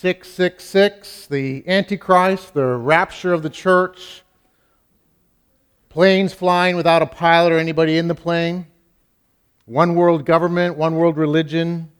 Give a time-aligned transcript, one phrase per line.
[0.00, 4.22] 666, the Antichrist, the rapture of the church,
[5.88, 8.68] planes flying without a pilot or anybody in the plane,
[9.64, 11.90] one world government, one world religion,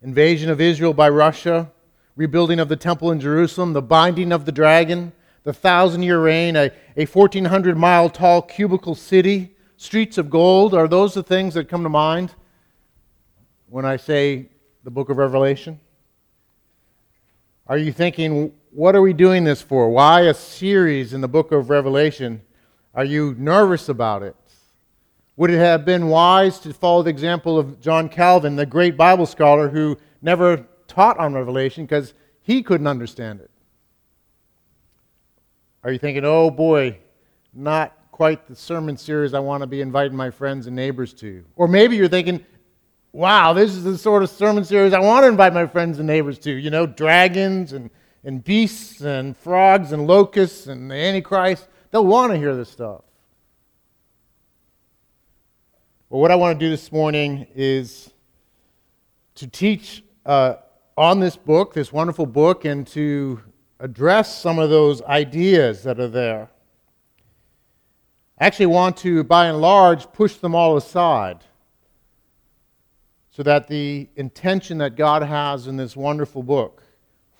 [0.00, 1.70] invasion of Israel by Russia,
[2.16, 5.12] rebuilding of the temple in Jerusalem, the binding of the dragon,
[5.42, 10.72] the thousand year reign, a, a 1,400 mile tall cubical city, streets of gold.
[10.72, 12.32] Are those the things that come to mind
[13.68, 14.46] when I say
[14.84, 15.80] the book of Revelation?
[17.66, 19.88] Are you thinking, what are we doing this for?
[19.90, 22.42] Why a series in the book of Revelation?
[22.94, 24.36] Are you nervous about it?
[25.36, 29.26] Would it have been wise to follow the example of John Calvin, the great Bible
[29.26, 32.12] scholar who never taught on Revelation because
[32.42, 33.50] he couldn't understand it?
[35.84, 36.98] Are you thinking, oh boy,
[37.54, 41.44] not quite the sermon series I want to be inviting my friends and neighbors to?
[41.56, 42.44] Or maybe you're thinking,
[43.12, 46.06] wow, this is the sort of sermon series I want to invite my friends and
[46.06, 46.50] neighbors to.
[46.50, 47.90] You know, dragons and,
[48.24, 51.68] and beasts and frogs and locusts and the Antichrist.
[51.90, 53.02] They'll want to hear this stuff.
[56.08, 58.10] Well, what I want to do this morning is
[59.34, 60.54] to teach uh,
[60.96, 63.40] on this book, this wonderful book, and to
[63.80, 66.48] address some of those ideas that are there.
[68.38, 71.44] I actually want to, by and large, push them all aside
[73.32, 76.82] so that the intention that God has in this wonderful book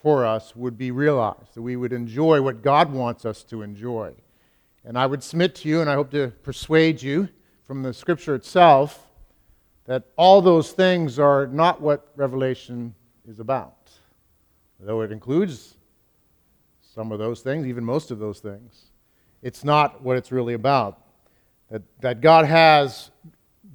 [0.01, 4.11] for us would be realized, that we would enjoy what God wants us to enjoy.
[4.83, 7.29] And I would submit to you, and I hope to persuade you
[7.63, 9.07] from the scripture itself,
[9.85, 12.95] that all those things are not what Revelation
[13.27, 13.91] is about.
[14.79, 15.75] Though it includes
[16.81, 18.85] some of those things, even most of those things,
[19.43, 20.99] it's not what it's really about.
[21.69, 23.11] That, that God has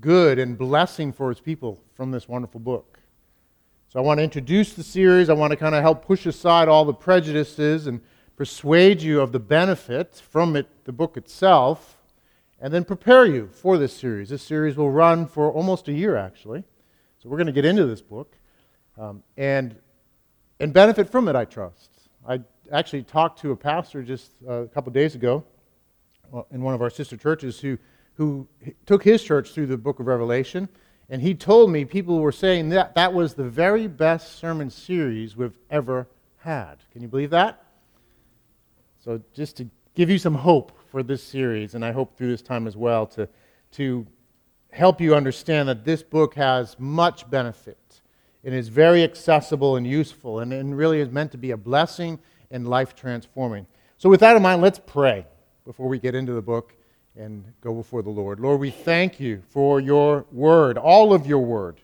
[0.00, 2.98] good and blessing for his people from this wonderful book.
[3.88, 5.30] So I want to introduce the series.
[5.30, 8.00] I want to kind of help push aside all the prejudices and
[8.36, 11.96] persuade you of the benefit from it, the book itself,
[12.60, 14.28] and then prepare you for this series.
[14.28, 16.65] This series will run for almost a year, actually.
[17.19, 18.36] So we're going to get into this book
[18.98, 19.76] um, and,
[20.60, 21.91] and benefit from it, I trust.
[22.26, 25.44] I actually talked to a pastor just uh, a couple days ago
[26.34, 27.78] uh, in one of our sister churches who
[28.18, 28.48] who
[28.84, 30.68] took his church through the book of Revelation,
[31.08, 35.36] and he told me people were saying that that was the very best sermon series
[35.36, 36.08] we've ever
[36.38, 36.74] had.
[36.92, 37.64] Can you believe that?
[39.04, 42.42] So, just to give you some hope for this series, and I hope through this
[42.42, 43.28] time as well, to,
[43.72, 44.04] to
[44.72, 48.00] help you understand that this book has much benefit
[48.42, 52.18] and is very accessible and useful, and, and really is meant to be a blessing
[52.50, 53.64] and life transforming.
[53.96, 55.24] So, with that in mind, let's pray
[55.64, 56.74] before we get into the book
[57.18, 58.38] and go before the Lord.
[58.38, 61.80] Lord, we thank you for your word, all of your word.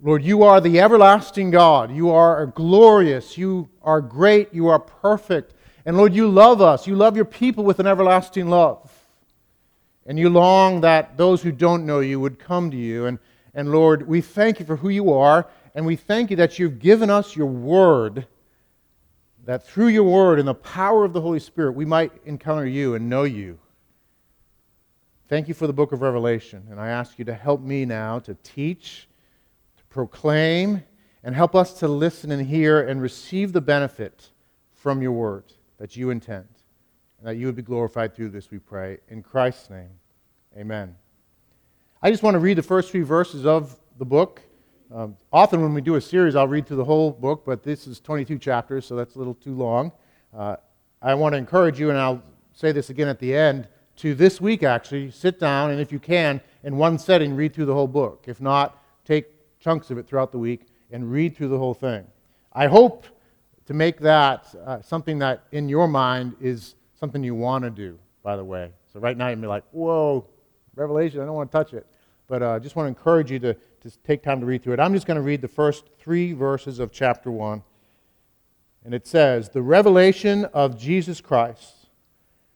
[0.00, 1.90] Lord, you are the everlasting God.
[1.90, 3.36] You are glorious.
[3.36, 4.54] You are great.
[4.54, 5.54] You are perfect.
[5.84, 6.86] And Lord, you love us.
[6.86, 8.88] You love your people with an everlasting love.
[10.06, 13.06] And you long that those who don't know you would come to you.
[13.06, 13.18] And,
[13.52, 15.48] and Lord, we thank you for who you are.
[15.74, 18.28] And we thank you that you've given us your word,
[19.44, 22.94] that through your word and the power of the Holy Spirit, we might encounter you
[22.94, 23.58] and know you.
[25.28, 28.18] Thank you for the book of Revelation, and I ask you to help me now
[28.20, 29.08] to teach,
[29.76, 30.82] to proclaim,
[31.22, 34.30] and help us to listen and hear and receive the benefit
[34.72, 35.44] from your word
[35.76, 36.48] that you intend.
[37.18, 39.00] And that you would be glorified through this, we pray.
[39.08, 39.90] In Christ's name,
[40.56, 40.96] amen.
[42.00, 44.40] I just want to read the first three verses of the book.
[44.90, 47.86] Um, often, when we do a series, I'll read through the whole book, but this
[47.86, 49.92] is 22 chapters, so that's a little too long.
[50.34, 50.56] Uh,
[51.02, 52.22] I want to encourage you, and I'll
[52.54, 55.98] say this again at the end to this week, actually, sit down and if you
[55.98, 58.24] can, in one setting, read through the whole book.
[58.26, 59.26] If not, take
[59.60, 62.06] chunks of it throughout the week and read through the whole thing.
[62.52, 63.06] I hope
[63.66, 67.98] to make that uh, something that in your mind is something you want to do,
[68.22, 68.70] by the way.
[68.92, 70.26] So right now you'd be like, whoa,
[70.74, 71.86] Revelation, I don't want to touch it.
[72.28, 74.74] But I uh, just want to encourage you to, to take time to read through
[74.74, 74.80] it.
[74.80, 77.62] I'm just going to read the first three verses of chapter 1.
[78.84, 81.77] And it says, The revelation of Jesus Christ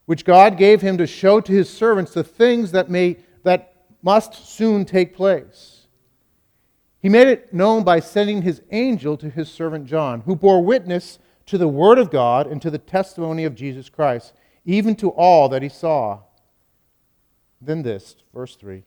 [0.07, 4.35] which God gave him to show to his servants the things that, may, that must
[4.47, 5.87] soon take place.
[7.01, 11.19] He made it known by sending his angel to his servant John, who bore witness
[11.47, 14.33] to the word of God and to the testimony of Jesus Christ,
[14.65, 16.21] even to all that he saw.
[17.61, 18.85] Then this, verse 3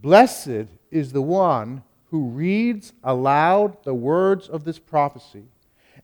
[0.00, 5.44] Blessed is the one who reads aloud the words of this prophecy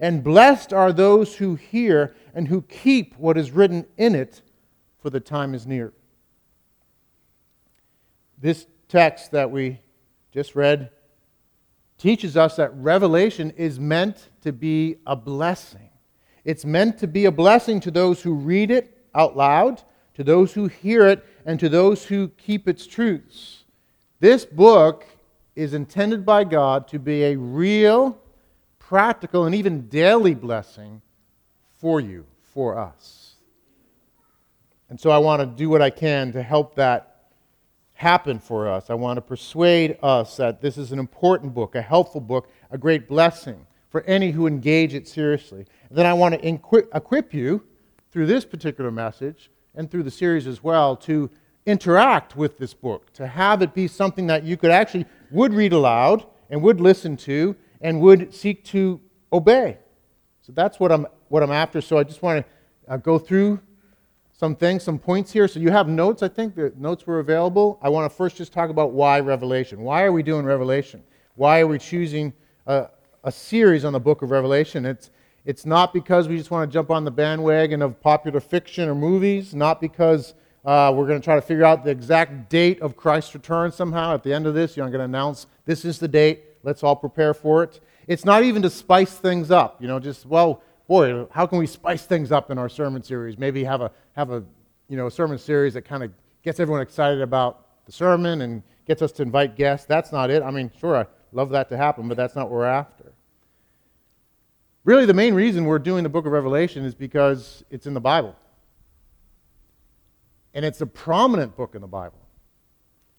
[0.00, 4.42] and blessed are those who hear and who keep what is written in it,
[4.98, 5.92] for the time is near.
[8.38, 9.80] This text that we
[10.32, 10.90] just read
[11.98, 15.90] teaches us that revelation is meant to be a blessing.
[16.44, 19.82] It's meant to be a blessing to those who read it out loud,
[20.14, 23.64] to those who hear it, and to those who keep its truths.
[24.20, 25.04] This book
[25.54, 28.18] is intended by God to be a real,
[28.78, 31.02] practical, and even daily blessing
[31.80, 33.36] for you, for us.
[34.88, 37.06] And so I want to do what I can to help that
[37.94, 38.90] happen for us.
[38.90, 42.78] I want to persuade us that this is an important book, a helpful book, a
[42.78, 45.66] great blessing for any who engage it seriously.
[45.88, 47.62] And then I want to equip you
[48.10, 51.30] through this particular message and through the series as well to
[51.66, 55.72] interact with this book, to have it be something that you could actually would read
[55.72, 59.00] aloud and would listen to and would seek to
[59.32, 59.78] obey.
[60.42, 61.80] So that's what I'm what I'm after.
[61.80, 63.60] So I just want to uh, go through
[64.32, 65.48] some things, some points here.
[65.48, 66.54] So you have notes, I think.
[66.54, 67.78] The notes were available.
[67.80, 69.80] I want to first just talk about why Revelation.
[69.80, 71.02] Why are we doing Revelation?
[71.36, 72.32] Why are we choosing
[72.66, 72.88] a,
[73.24, 74.84] a series on the book of Revelation?
[74.84, 75.10] It's,
[75.44, 78.94] it's not because we just want to jump on the bandwagon of popular fiction or
[78.94, 80.34] movies, not because
[80.64, 84.14] uh, we're going to try to figure out the exact date of Christ's return somehow.
[84.14, 86.44] At the end of this, you're going to announce this is the date.
[86.62, 87.80] Let's all prepare for it.
[88.06, 89.80] It's not even to spice things up.
[89.80, 93.38] You know, just, well, boy, how can we spice things up in our sermon series?
[93.38, 94.42] Maybe have a, have a
[94.88, 96.10] you know, a sermon series that kind of
[96.42, 99.86] gets everyone excited about the sermon and gets us to invite guests.
[99.86, 100.42] That's not it.
[100.42, 103.12] I mean, sure, I love that to happen, but that's not what we're after.
[104.82, 108.00] Really, the main reason we're doing the book of Revelation is because it's in the
[108.00, 108.34] Bible.
[110.54, 112.18] And it's a prominent book in the Bible.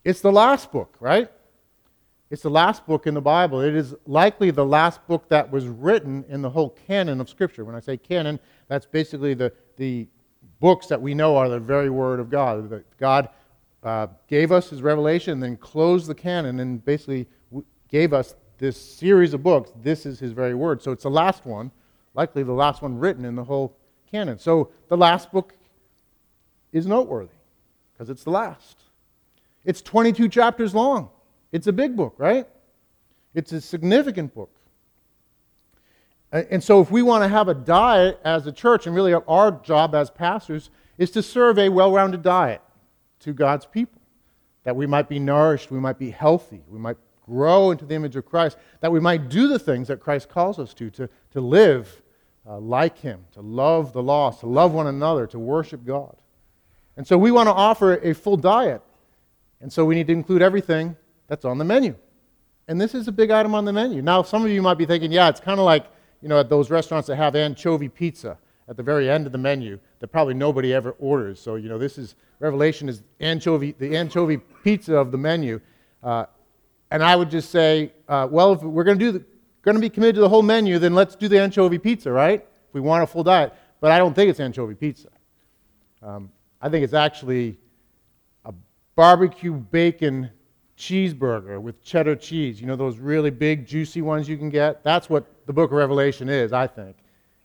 [0.04, 1.32] It's the last book, right?
[2.32, 3.60] It's the last book in the Bible.
[3.60, 7.66] It is likely the last book that was written in the whole canon of Scripture.
[7.66, 8.40] When I say canon,
[8.70, 10.08] that's basically the, the
[10.62, 12.70] books that we know are the very Word of God.
[12.70, 13.28] That God
[13.84, 17.28] uh, gave us His revelation, then closed the canon, and basically
[17.90, 19.74] gave us this series of books.
[19.82, 20.82] This is His very Word.
[20.82, 21.70] So it's the last one,
[22.14, 23.76] likely the last one written in the whole
[24.10, 24.40] canon.
[24.40, 25.54] So the last book
[26.72, 27.34] is noteworthy
[27.92, 28.84] because it's the last.
[29.66, 31.10] It's 22 chapters long.
[31.52, 32.48] It's a big book, right?
[33.34, 34.52] It's a significant book.
[36.32, 39.52] And so, if we want to have a diet as a church, and really our
[39.52, 42.62] job as pastors is to serve a well rounded diet
[43.20, 44.02] to God's people,
[44.64, 46.96] that we might be nourished, we might be healthy, we might
[47.26, 50.58] grow into the image of Christ, that we might do the things that Christ calls
[50.58, 52.02] us to, to, to live
[52.48, 56.16] uh, like Him, to love the lost, to love one another, to worship God.
[56.96, 58.82] And so, we want to offer a full diet.
[59.60, 60.96] And so, we need to include everything
[61.32, 61.96] that's on the menu.
[62.68, 64.02] And this is a big item on the menu.
[64.02, 65.86] Now, some of you might be thinking, yeah, it's kind of like,
[66.22, 68.38] you know, at those restaurants that have anchovy pizza
[68.68, 71.40] at the very end of the menu that probably nobody ever orders.
[71.40, 75.62] So, you know, this is, Revelation is anchovy, the anchovy pizza of the menu.
[76.04, 76.26] Uh,
[76.92, 79.24] and I would just say, uh, well, if we're going to do the,
[79.62, 82.42] going to be committed to the whole menu, then let's do the anchovy pizza, right?
[82.42, 83.54] If we want a full diet.
[83.80, 85.08] But I don't think it's anchovy pizza.
[86.04, 86.30] Um,
[86.62, 87.58] I think it's actually
[88.44, 88.54] a
[88.98, 90.30] barbecue bacon
[90.82, 92.60] cheeseburger with cheddar cheese.
[92.60, 94.84] You know those really big, juicy ones you can get?
[94.84, 96.96] That's what the book of Revelation is, I think.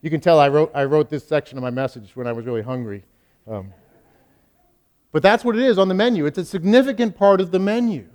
[0.01, 2.47] You can tell I wrote, I wrote this section of my message when I was
[2.47, 3.05] really hungry.
[3.47, 3.75] Um,
[5.13, 6.25] but that's what it is on the menu.
[6.25, 8.09] It's a significant part of the menu.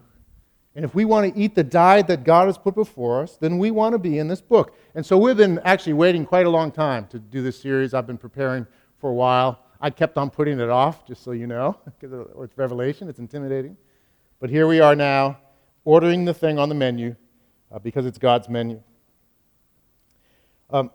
[0.76, 3.60] And if we want to eat the diet that God has put before us, then
[3.60, 4.76] we want to be in this book.
[4.96, 7.94] And so we've been actually waiting quite a long time to do this series.
[7.94, 8.66] I've been preparing
[8.98, 9.60] for a while.
[9.80, 13.78] I kept on putting it off, just so you know, because it's Revelation, it's intimidating.
[14.41, 15.38] But here we are now,
[15.86, 17.15] ordering the thing on the menu
[17.71, 18.81] uh, because it's God's menu.
[20.71, 20.89] Um,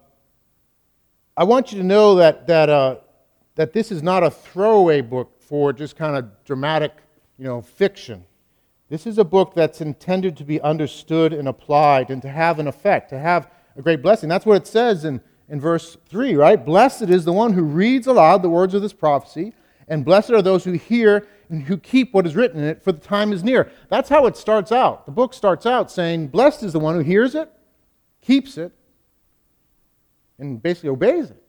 [1.36, 2.96] I want you to know that, that, uh,
[3.54, 6.92] that this is not a throwaway book for just kind of dramatic
[7.38, 8.24] you know, fiction.
[8.88, 12.66] This is a book that's intended to be understood and applied and to have an
[12.66, 14.28] effect, to have a great blessing.
[14.28, 16.66] That's what it says in, in verse 3, right?
[16.66, 19.52] Blessed is the one who reads aloud the words of this prophecy,
[19.86, 22.92] and blessed are those who hear and who keep what is written in it, for
[22.92, 23.70] the time is near.
[23.88, 25.06] That's how it starts out.
[25.06, 27.50] The book starts out saying, Blessed is the one who hears it,
[28.20, 28.72] keeps it,
[30.38, 31.42] and basically obeys it.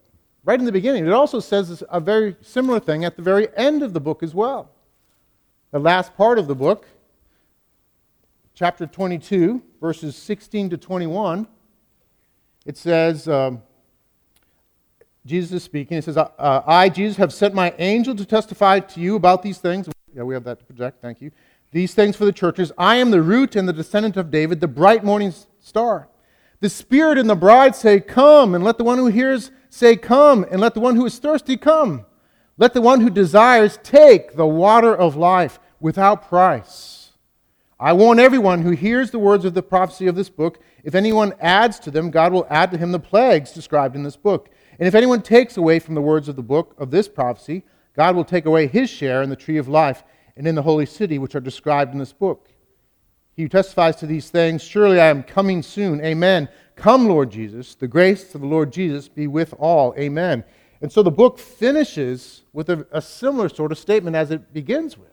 [0.44, 1.06] Right in the beginning.
[1.06, 4.34] It also says a very similar thing at the very end of the book as
[4.34, 4.72] well.
[5.72, 6.88] The last part of the book,
[8.54, 11.48] chapter 22, verses 16 to 21,
[12.66, 13.62] it says, um,
[15.28, 15.98] Jesus is speaking.
[15.98, 16.30] He says, uh,
[16.66, 19.90] I, Jesus, have sent my angel to testify to you about these things.
[20.16, 21.02] Yeah, we have that to project.
[21.02, 21.32] Thank you.
[21.72, 22.72] These things for the churches.
[22.78, 26.08] I am the root and the descendant of David, the bright morning star.
[26.62, 30.46] The Spirit and the bride say, Come, and let the one who hears say, Come,
[30.50, 32.06] and let the one who is thirsty come.
[32.58, 37.12] Let the one who desires take the water of life without price.
[37.80, 41.34] I warn everyone who hears the words of the prophecy of this book, if anyone
[41.40, 44.50] adds to them, God will add to him the plagues described in this book.
[44.80, 47.64] And if anyone takes away from the words of the book of this prophecy,
[47.96, 50.04] God will take away his share in the tree of life
[50.36, 52.50] and in the holy city which are described in this book.
[53.34, 56.04] He who testifies to these things, surely I am coming soon.
[56.04, 56.50] Amen.
[56.76, 57.76] Come, Lord Jesus.
[57.76, 59.94] The grace of the Lord Jesus be with all.
[59.98, 60.44] Amen.
[60.82, 64.98] And so the book finishes with a, a similar sort of statement as it begins
[64.98, 65.12] with.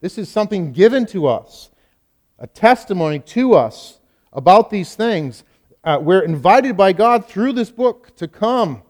[0.00, 1.70] This is something given to us,
[2.38, 4.00] a testimony to us
[4.32, 5.44] about these things.
[5.82, 8.82] Uh, we're invited by God through this book to come,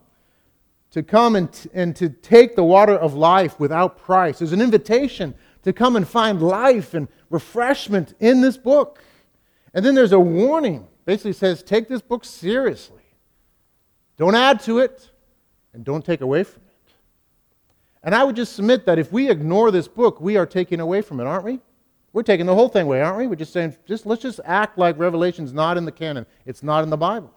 [0.90, 4.40] to come and, t- and to take the water of life without price.
[4.40, 9.02] There's an invitation to come and find life and refreshment in this book.
[9.73, 10.88] And then there's a warning.
[11.04, 13.02] Basically says, take this book seriously.
[14.16, 15.11] Don't add to it,
[15.73, 16.92] and don't take away from it.
[18.02, 21.02] And I would just submit that if we ignore this book, we are taking away
[21.02, 21.61] from it, aren't we?
[22.12, 23.26] We're taking the whole thing away, aren't we?
[23.26, 26.26] We're just saying, just, let's just act like Revelation's not in the canon.
[26.45, 27.33] It's not in the Bible.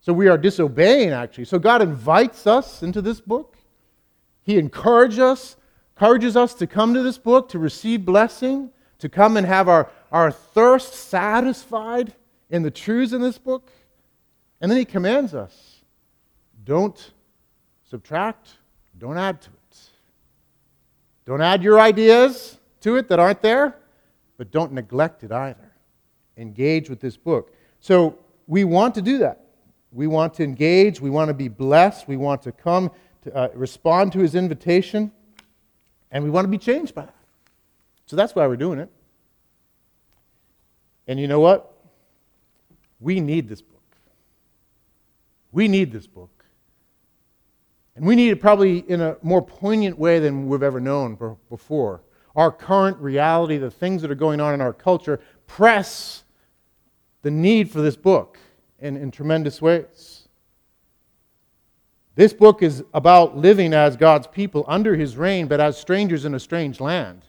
[0.00, 1.46] So we are disobeying, actually.
[1.46, 3.56] So God invites us into this book.
[4.42, 5.56] He encourages us,
[5.96, 9.90] encourages us to come to this book, to receive blessing, to come and have our,
[10.12, 12.14] our thirst satisfied
[12.50, 13.70] in the truths in this book.
[14.60, 15.82] And then He commands us
[16.64, 17.12] don't
[17.84, 18.50] subtract,
[18.98, 19.78] don't add to it.
[21.24, 23.76] Don't add your ideas to it that aren't there,
[24.38, 25.72] but don't neglect it either.
[26.38, 27.52] Engage with this book.
[27.80, 29.44] So we want to do that.
[29.92, 31.00] We want to engage.
[31.00, 32.08] We want to be blessed.
[32.08, 32.90] We want to come
[33.24, 35.12] to uh, respond to his invitation.
[36.10, 37.14] And we want to be changed by that.
[38.06, 38.90] So that's why we're doing it.
[41.06, 41.74] And you know what?
[43.00, 43.82] We need this book.
[45.52, 46.44] We need this book.
[47.96, 51.18] And we need it probably in a more poignant way than we've ever known
[51.50, 52.02] before.
[52.38, 55.18] Our current reality, the things that are going on in our culture,
[55.48, 56.22] press
[57.22, 58.38] the need for this book
[58.78, 60.28] in, in tremendous ways.
[62.14, 66.32] This book is about living as God's people under his reign, but as strangers in
[66.32, 67.22] a strange land.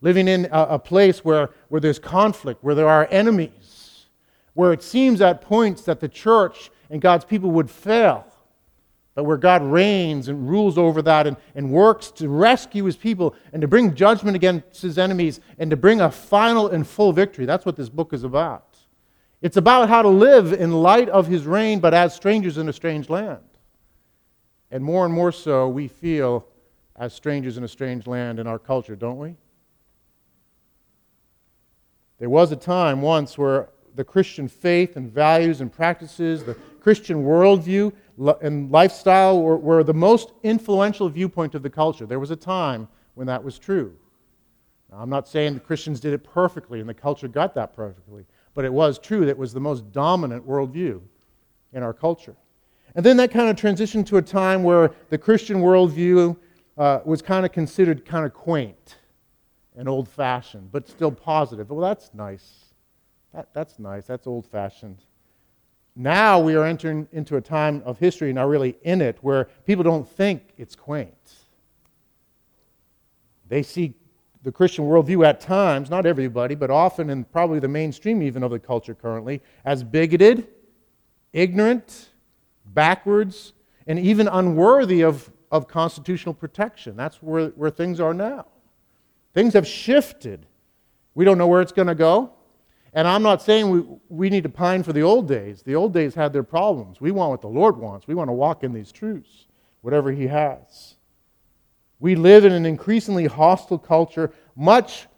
[0.00, 4.06] Living in a, a place where, where there's conflict, where there are enemies,
[4.54, 8.26] where it seems at points that the church and God's people would fail
[9.16, 13.34] but where God reigns and rules over that and, and works to rescue his people
[13.50, 17.46] and to bring judgment against his enemies and to bring a final and full victory.
[17.46, 18.76] That's what this book is about.
[19.40, 22.74] It's about how to live in light of his reign, but as strangers in a
[22.74, 23.40] strange land.
[24.70, 26.46] And more and more so, we feel
[26.94, 29.36] as strangers in a strange land in our culture, don't we?
[32.18, 36.54] There was a time once where the Christian faith and values and practices, the
[36.86, 37.92] Christian worldview,
[38.42, 42.06] and lifestyle were, were the most influential viewpoint of the culture.
[42.06, 43.92] There was a time when that was true.
[44.92, 48.24] Now, I'm not saying the Christians did it perfectly and the culture got that perfectly,
[48.54, 51.00] but it was true that it was the most dominant worldview
[51.72, 52.36] in our culture.
[52.94, 56.36] And then that kind of transitioned to a time where the Christian worldview
[56.78, 58.98] uh, was kind of considered kind of quaint
[59.76, 61.68] and old fashioned, but still positive.
[61.68, 62.66] Well, that's nice.
[63.34, 64.06] That, that's nice.
[64.06, 65.02] That's old fashioned.
[65.96, 69.48] Now we are entering into a time of history, and are really in it, where
[69.64, 71.14] people don't think it's quaint.
[73.48, 73.94] They see
[74.42, 78.50] the Christian worldview at times, not everybody, but often and probably the mainstream even of
[78.50, 80.46] the culture currently, as bigoted,
[81.32, 82.10] ignorant,
[82.66, 83.54] backwards,
[83.86, 86.94] and even unworthy of, of constitutional protection.
[86.94, 88.46] That's where, where things are now.
[89.32, 90.46] Things have shifted.
[91.14, 92.32] We don't know where it's going to go.
[92.96, 95.60] And I'm not saying we, we need to pine for the old days.
[95.60, 96.98] The old days had their problems.
[96.98, 98.08] We want what the Lord wants.
[98.08, 99.48] We want to walk in these truths,
[99.82, 100.96] whatever He has.
[102.00, 105.08] We live in an increasingly hostile culture, much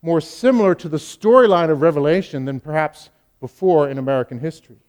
[0.00, 4.80] more similar to the storyline of Revelation than perhaps before in American history.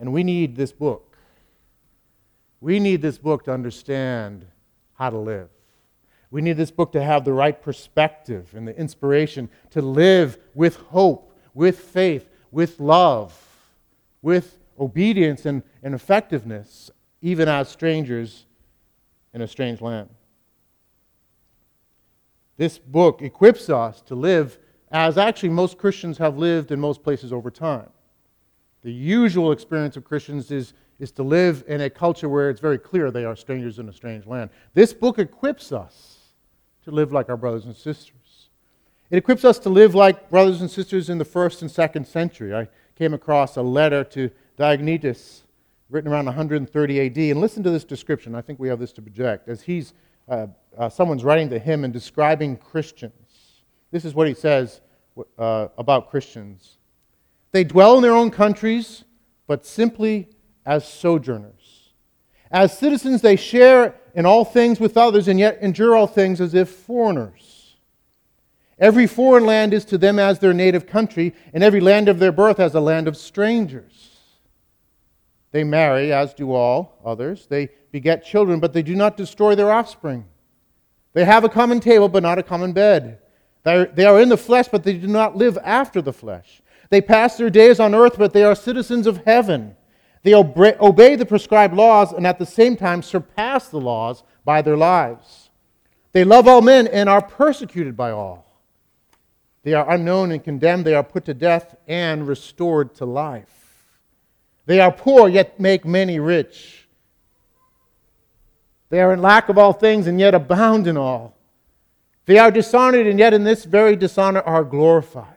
[0.00, 1.16] And we need this book.
[2.60, 4.44] We need this book to understand
[4.94, 5.50] how to live.
[6.32, 10.74] We need this book to have the right perspective and the inspiration to live with
[10.74, 13.38] hope with faith, with love,
[14.22, 16.90] with obedience and, and effectiveness,
[17.22, 18.46] even as strangers
[19.32, 20.08] in a strange land.
[22.56, 24.58] This book equips us to live
[24.90, 27.90] as actually most Christians have lived in most places over time.
[28.82, 32.78] The usual experience of Christians is, is to live in a culture where it's very
[32.78, 34.50] clear they are strangers in a strange land.
[34.72, 36.18] This book equips us
[36.84, 38.23] to live like our brothers and sisters.
[39.10, 42.54] It equips us to live like brothers and sisters in the first and second century.
[42.54, 45.42] I came across a letter to Diognetus
[45.90, 47.18] written around 130 AD.
[47.18, 48.34] And listen to this description.
[48.34, 49.48] I think we have this to project.
[49.48, 49.92] As he's,
[50.28, 50.46] uh,
[50.76, 53.12] uh, someone's writing to him and describing Christians.
[53.90, 54.80] This is what he says
[55.38, 56.78] uh, about Christians.
[57.52, 59.04] They dwell in their own countries,
[59.46, 60.28] but simply
[60.66, 61.92] as sojourners.
[62.50, 66.54] As citizens, they share in all things with others, and yet endure all things as
[66.54, 67.53] if foreigners.
[68.78, 72.32] Every foreign land is to them as their native country, and every land of their
[72.32, 74.18] birth as a land of strangers.
[75.52, 77.46] They marry, as do all others.
[77.46, 80.24] They beget children, but they do not destroy their offspring.
[81.12, 83.20] They have a common table, but not a common bed.
[83.62, 86.60] They are in the flesh, but they do not live after the flesh.
[86.90, 89.76] They pass their days on earth, but they are citizens of heaven.
[90.24, 94.76] They obey the prescribed laws and at the same time surpass the laws by their
[94.76, 95.50] lives.
[96.12, 98.43] They love all men and are persecuted by all.
[99.64, 100.84] They are unknown and condemned.
[100.84, 103.48] They are put to death and restored to life.
[104.66, 106.86] They are poor, yet make many rich.
[108.90, 111.36] They are in lack of all things, and yet abound in all.
[112.26, 115.28] They are dishonored, and yet in this very dishonor are glorified.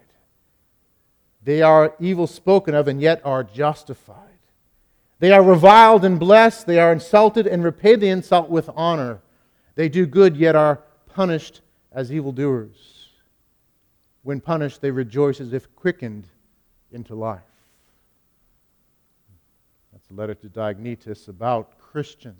[1.43, 4.23] They are evil spoken of, and yet are justified.
[5.19, 6.67] They are reviled and blessed.
[6.67, 9.21] They are insulted and repay the insult with honor.
[9.75, 10.81] They do good, yet are
[11.13, 12.96] punished as evildoers.
[14.27, 16.27] When punished, they rejoice as if quickened
[16.91, 17.39] into life.
[19.93, 22.35] That's a letter to Diognetus about Christians.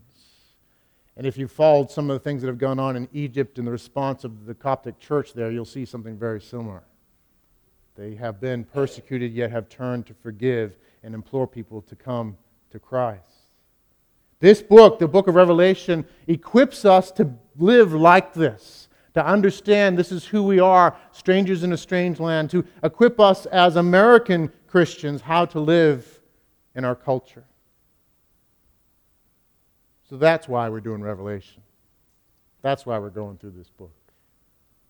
[1.16, 3.64] And if you followed some of the things that have gone on in Egypt in
[3.64, 6.84] the response of the Coptic church there, you'll see something very similar.
[7.96, 12.36] They have been persecuted, yet have turned to forgive and implore people to come
[12.72, 13.22] to Christ.
[14.42, 18.77] This book, the book of Revelation, equips us to live like this,
[19.18, 23.48] to understand this is who we are, strangers in a strange land, to equip us
[23.48, 26.20] as American Christians how to live
[26.76, 27.44] in our culture.
[30.08, 31.64] So that's why we're doing Revelation.
[32.62, 33.96] That's why we're going through this book.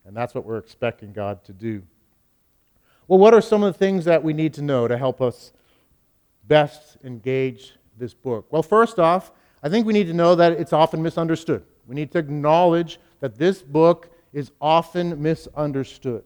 [0.06, 1.82] And that's what we're expecting God to do.
[3.08, 5.54] Well, what are some of the things that we need to know to help us
[6.50, 8.46] best engage this book?
[8.52, 9.32] Well, first off,
[9.64, 11.64] I think we need to know that it's often misunderstood.
[11.88, 16.24] We need to acknowledge that this book is often misunderstood.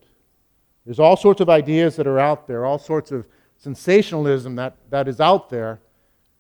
[0.86, 3.26] There's all sorts of ideas that are out there, all sorts of
[3.58, 5.80] sensationalism that, that is out there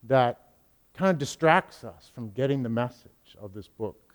[0.04, 0.50] that
[0.94, 4.14] kind of distracts us from getting the message of this book.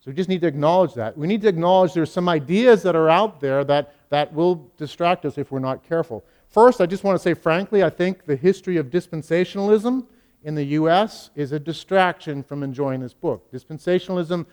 [0.00, 1.16] So we just need to acknowledge that.
[1.16, 5.24] We need to acknowledge there's some ideas that are out there that, that will distract
[5.24, 6.24] us if we're not careful.
[6.48, 10.04] First, I just want to say frankly, I think the history of dispensationalism
[10.42, 11.30] in the U.S.
[11.36, 13.52] is a distraction from enjoying this book.
[13.52, 14.46] Dispensationalism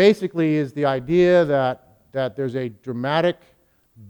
[0.00, 3.36] basically is the idea that, that there's a dramatic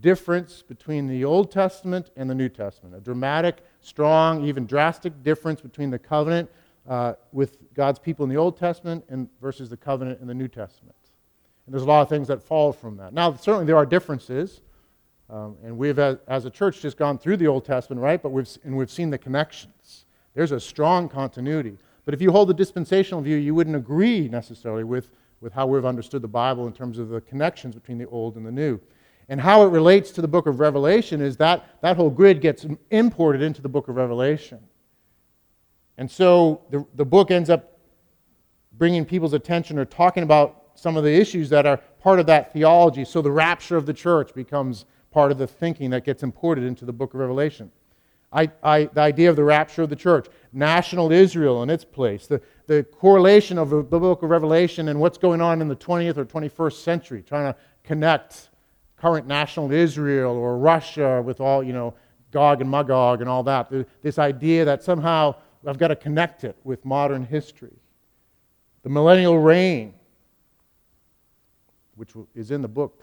[0.00, 2.94] difference between the Old Testament and the New Testament.
[2.94, 6.48] A dramatic, strong, even drastic difference between the covenant
[6.88, 10.46] uh, with God's people in the Old Testament and versus the covenant in the New
[10.46, 10.94] Testament.
[11.66, 13.12] And there's a lot of things that fall from that.
[13.12, 14.60] Now, certainly there are differences,
[15.28, 18.22] um, and we've, as, as a church, just gone through the Old Testament, right?
[18.22, 20.04] But we've, and we've seen the connections.
[20.34, 21.78] There's a strong continuity.
[22.04, 25.84] But if you hold the dispensational view, you wouldn't agree necessarily with, with how we've
[25.84, 28.78] understood the Bible in terms of the connections between the Old and the New.
[29.28, 32.66] And how it relates to the book of Revelation is that that whole grid gets
[32.90, 34.58] imported into the book of Revelation.
[35.96, 37.78] And so the, the book ends up
[38.72, 42.52] bringing people's attention or talking about some of the issues that are part of that
[42.52, 43.04] theology.
[43.04, 46.84] So the rapture of the church becomes part of the thinking that gets imported into
[46.84, 47.70] the book of Revelation.
[48.32, 52.26] I, I, the idea of the rapture of the church, national Israel in its place,
[52.26, 56.24] the, the correlation of the of Revelation and what's going on in the 20th or
[56.24, 58.50] 21st century, trying to connect
[58.96, 61.94] current national Israel or Russia with all, you know,
[62.30, 63.72] Gog and Magog and all that.
[64.02, 65.34] This idea that somehow
[65.66, 67.74] I've got to connect it with modern history.
[68.84, 69.92] The millennial reign,
[71.96, 73.02] which is in the book.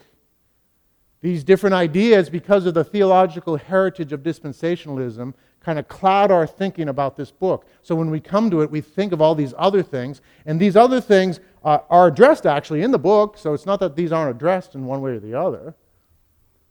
[1.20, 5.34] These different ideas, because of the theological heritage of dispensationalism,
[5.68, 7.66] kind of cloud our thinking about this book.
[7.82, 10.76] So when we come to it, we think of all these other things, and these
[10.76, 14.34] other things uh, are addressed actually in the book, so it's not that these aren't
[14.34, 15.74] addressed in one way or the other.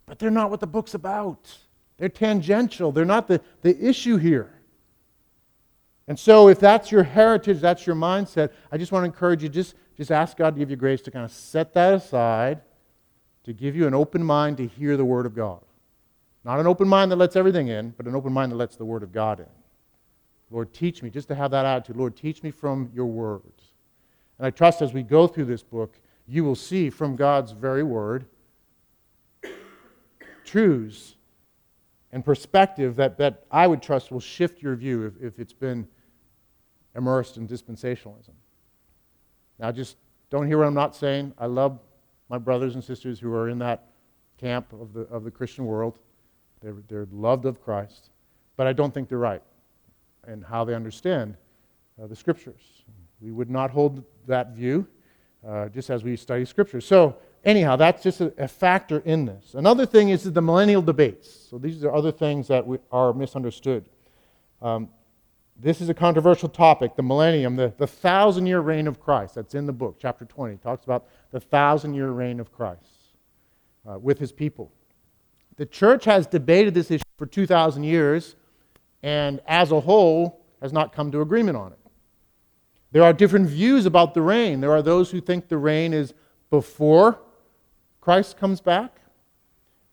[0.08, 1.56] But they're not what the book's about.
[2.00, 4.52] They're tangential, they're not the, the issue here.
[6.08, 9.50] And so, if that's your heritage, that's your mindset, I just want to encourage you
[9.50, 12.62] just, just ask God to give you grace to kind of set that aside,
[13.44, 15.67] to give you an open mind to hear the Word of God.
[16.48, 18.86] Not an open mind that lets everything in, but an open mind that lets the
[18.86, 19.50] Word of God in.
[20.50, 21.98] Lord, teach me, just to have that attitude.
[21.98, 23.74] Lord, teach me from your words.
[24.40, 27.84] And I trust as we go through this book, you will see from God's very
[27.84, 28.28] Word
[30.46, 31.16] truths
[32.14, 35.86] and perspective that, that I would trust will shift your view if, if it's been
[36.96, 38.32] immersed in dispensationalism.
[39.60, 39.98] Now, just
[40.30, 41.34] don't hear what I'm not saying.
[41.38, 41.78] I love
[42.30, 43.90] my brothers and sisters who are in that
[44.38, 46.00] camp of the, of the Christian world.
[46.62, 48.10] They're, they're loved of Christ,
[48.56, 49.44] but I don't think they're right
[50.28, 51.36] in how they understand
[52.02, 52.84] uh, the Scriptures.
[53.22, 54.88] We would not hold that view
[55.48, 56.82] uh, just as we study Scripture.
[56.82, 59.54] So, anyhow, that's just a, a, factor in this.
[59.54, 61.48] Another thing is the millennial debates.
[61.50, 63.86] So, these are other things that we, are misunderstood.
[64.62, 64.90] Um,
[65.60, 69.36] this is a controversial topic, the millennium, the, the thousand year reign of Christ.
[69.36, 70.56] That's in the book, chapter 20.
[70.56, 72.84] It talks about the thousand year reign of Christ
[73.90, 74.72] uh, with his people.
[75.58, 78.36] The church has debated this issue for 2,000 years,
[79.04, 81.80] and as a whole, has not come to agreement on it.
[82.92, 84.62] There are different views about the reign.
[84.62, 86.14] There are those who think the reign is
[86.50, 87.20] before
[88.02, 89.02] Christ comes back,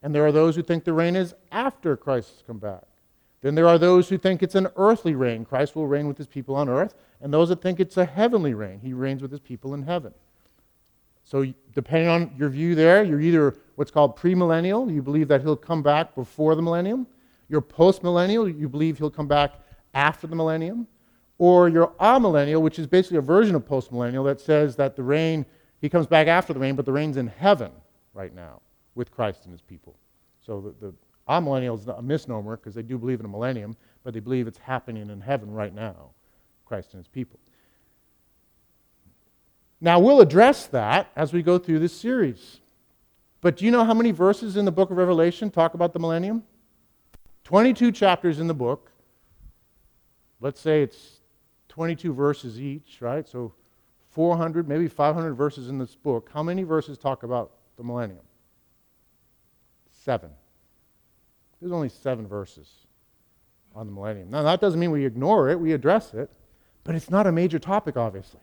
[0.02, 2.84] and there are those who think the reign is after Christ has come back.
[3.40, 5.44] Then there are those who think it's an earthly reign.
[5.44, 8.54] Christ will reign with his people on earth, and those that think it's a heavenly
[8.54, 8.80] reign.
[8.80, 10.14] He reigns with his people in heaven.
[11.24, 15.56] So, depending on your view there, you're either what's called premillennial, you believe that he'll
[15.56, 17.06] come back before the millennium.
[17.48, 19.54] You're postmillennial, you believe he'll come back
[19.94, 20.86] after the millennium
[21.38, 25.44] or your amillennial, which is basically a version of postmillennial that says that the reign,
[25.80, 27.72] he comes back after the reign, but the reign's in heaven
[28.12, 28.60] right now
[28.94, 29.96] with Christ and his people.
[30.40, 30.94] So the, the
[31.28, 34.58] amillennial is a misnomer because they do believe in a millennium, but they believe it's
[34.58, 36.10] happening in heaven right now,
[36.64, 37.40] Christ and his people.
[39.84, 42.60] Now, we'll address that as we go through this series.
[43.42, 45.98] But do you know how many verses in the book of Revelation talk about the
[45.98, 46.42] millennium?
[47.44, 48.90] 22 chapters in the book.
[50.40, 51.20] Let's say it's
[51.68, 53.28] 22 verses each, right?
[53.28, 53.52] So
[54.12, 56.30] 400, maybe 500 verses in this book.
[56.32, 58.24] How many verses talk about the millennium?
[59.90, 60.30] Seven.
[61.60, 62.70] There's only seven verses
[63.74, 64.30] on the millennium.
[64.30, 66.30] Now, that doesn't mean we ignore it, we address it,
[66.84, 68.40] but it's not a major topic, obviously.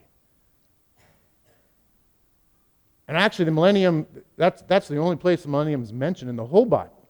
[3.08, 6.46] And actually, the millennium, that's, that's the only place the millennium is mentioned in the
[6.46, 7.08] whole Bible.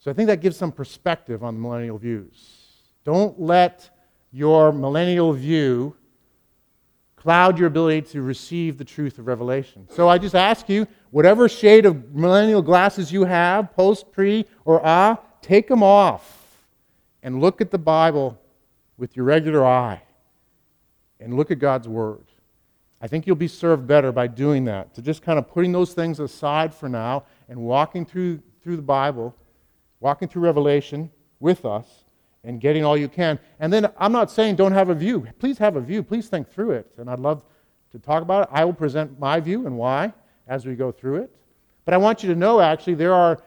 [0.00, 2.64] So I think that gives some perspective on the millennial views.
[3.04, 3.90] Don't let
[4.32, 5.96] your millennial view
[7.16, 9.88] cloud your ability to receive the truth of Revelation.
[9.90, 14.84] So I just ask you, whatever shade of millennial glasses you have, post, pre, or
[14.84, 16.66] ah, take them off
[17.22, 18.38] and look at the Bible
[18.98, 20.02] with your regular eye
[21.18, 22.26] and look at God's Word.
[23.04, 25.92] I think you'll be served better by doing that, to just kind of putting those
[25.92, 29.36] things aside for now and walking through, through the Bible,
[30.00, 31.86] walking through Revelation with us
[32.44, 33.38] and getting all you can.
[33.60, 35.28] And then I'm not saying don't have a view.
[35.38, 36.02] Please have a view.
[36.02, 36.90] Please think through it.
[36.96, 37.44] And I'd love
[37.92, 38.48] to talk about it.
[38.50, 40.14] I will present my view and why
[40.48, 41.36] as we go through it.
[41.84, 43.38] But I want you to know actually, there are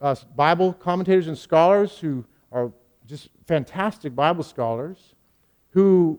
[0.00, 2.72] uh, Bible commentators and scholars who are
[3.06, 5.14] just fantastic Bible scholars
[5.70, 6.18] who,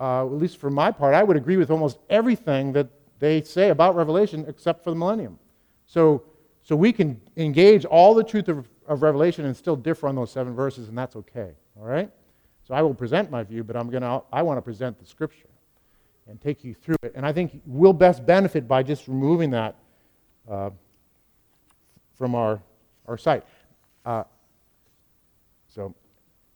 [0.00, 3.68] uh, at least for my part, I would agree with almost everything that they say
[3.68, 5.38] about Revelation except for the millennium.
[5.86, 6.22] So,
[6.62, 10.32] so we can engage all the truth of of Revelation and still differ on those
[10.32, 11.52] seven verses, and that's okay.
[11.78, 12.10] All right?
[12.66, 15.48] So I will present my view, but I'm gonna, I want to present the scripture
[16.28, 17.12] and take you through it.
[17.14, 19.76] And I think we'll best benefit by just removing that
[20.50, 20.70] uh,
[22.18, 22.60] from our,
[23.06, 23.44] our sight.
[24.04, 24.24] Uh,
[25.68, 25.94] so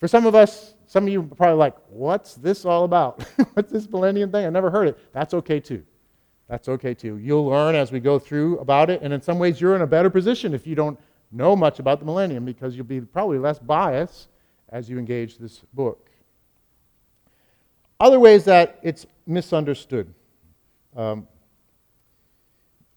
[0.04, 3.22] for some of us, some of you are probably like, what's this all about?
[3.54, 4.44] what's this millennium thing?
[4.44, 4.98] I never heard it.
[5.14, 5.82] That's okay too.
[6.46, 7.16] That's okay too.
[7.16, 9.86] You'll learn as we go through about it, and in some ways, you're in a
[9.86, 11.00] better position if you don't
[11.32, 14.28] know much about the millennium because you'll be probably less biased
[14.68, 16.10] as you engage this book.
[17.98, 20.12] Other ways that it's misunderstood.
[20.94, 21.26] Um,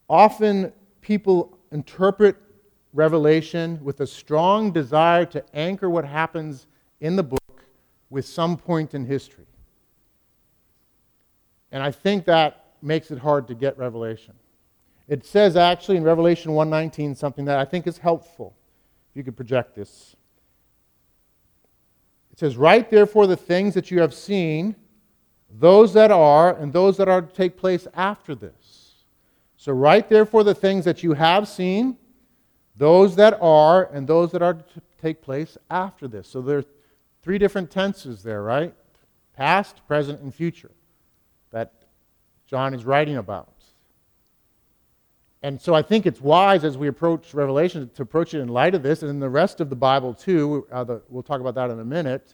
[0.09, 2.35] often people interpret
[2.91, 6.67] Revelation with a strong desire to anchor what happens
[6.99, 7.63] in the book
[8.09, 9.45] with some point in history.
[11.71, 14.33] And I think that makes it hard to get Revelation.
[15.07, 18.55] It says actually in Revelation 1:19 something that I think is helpful.
[19.09, 20.15] If you could project this.
[22.31, 24.75] It says, "Write therefore the things that you have seen,
[25.49, 29.05] those that are and those that are to take place after this."
[29.55, 31.97] So write therefore the things that you have seen,
[32.75, 36.27] those that are and those that are to take place after this.
[36.27, 36.65] So there are
[37.27, 38.73] three different tenses there, right?
[39.35, 40.71] Past, present, and future
[41.51, 41.73] that
[42.45, 43.51] John is writing about.
[45.43, 48.75] And so I think it's wise as we approach Revelation to approach it in light
[48.75, 50.67] of this and in the rest of the Bible too.
[50.71, 52.33] Uh, the, we'll talk about that in a minute.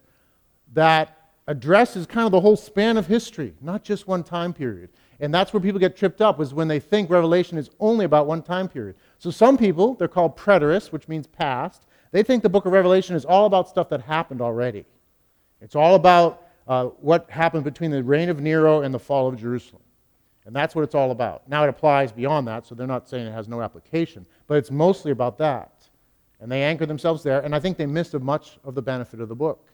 [0.73, 4.91] That addresses kind of the whole span of history, not just one time period.
[5.19, 8.27] And that's where people get tripped up is when they think Revelation is only about
[8.27, 8.95] one time period.
[9.17, 11.87] So some people, they're called preterists, which means past.
[12.13, 14.85] They think the book of Revelation is all about stuff that happened already.
[15.61, 19.35] It's all about uh, what happened between the reign of Nero and the fall of
[19.35, 19.81] Jerusalem.
[20.45, 21.49] And that's what it's all about.
[21.49, 24.69] Now it applies beyond that, so they're not saying it has no application, but it's
[24.69, 25.71] mostly about that.
[26.39, 29.27] And they anchor themselves there, and I think they missed much of the benefit of
[29.27, 29.71] the book.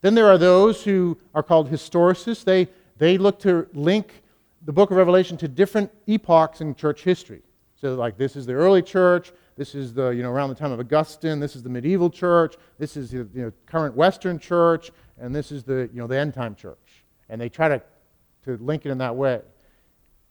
[0.00, 2.44] Then there are those who are called historicists.
[2.44, 4.22] They, they look to link
[4.64, 7.42] the book of Revelation to different epochs in church history.
[7.80, 10.70] So, like, this is the early church, this is the, you know, around the time
[10.70, 14.90] of Augustine, this is the medieval church, this is the you know, current Western church,
[15.18, 17.04] and this is the, you know, the end time church.
[17.30, 17.82] And they try to,
[18.44, 19.40] to link it in that way.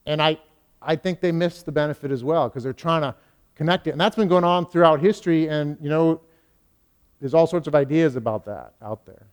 [0.05, 0.37] And I,
[0.79, 3.15] I think they miss the benefit as well because they're trying to
[3.55, 3.91] connect it.
[3.91, 6.21] And that's been going on throughout history, and, you know,
[7.19, 9.25] there's all sorts of ideas about that out there.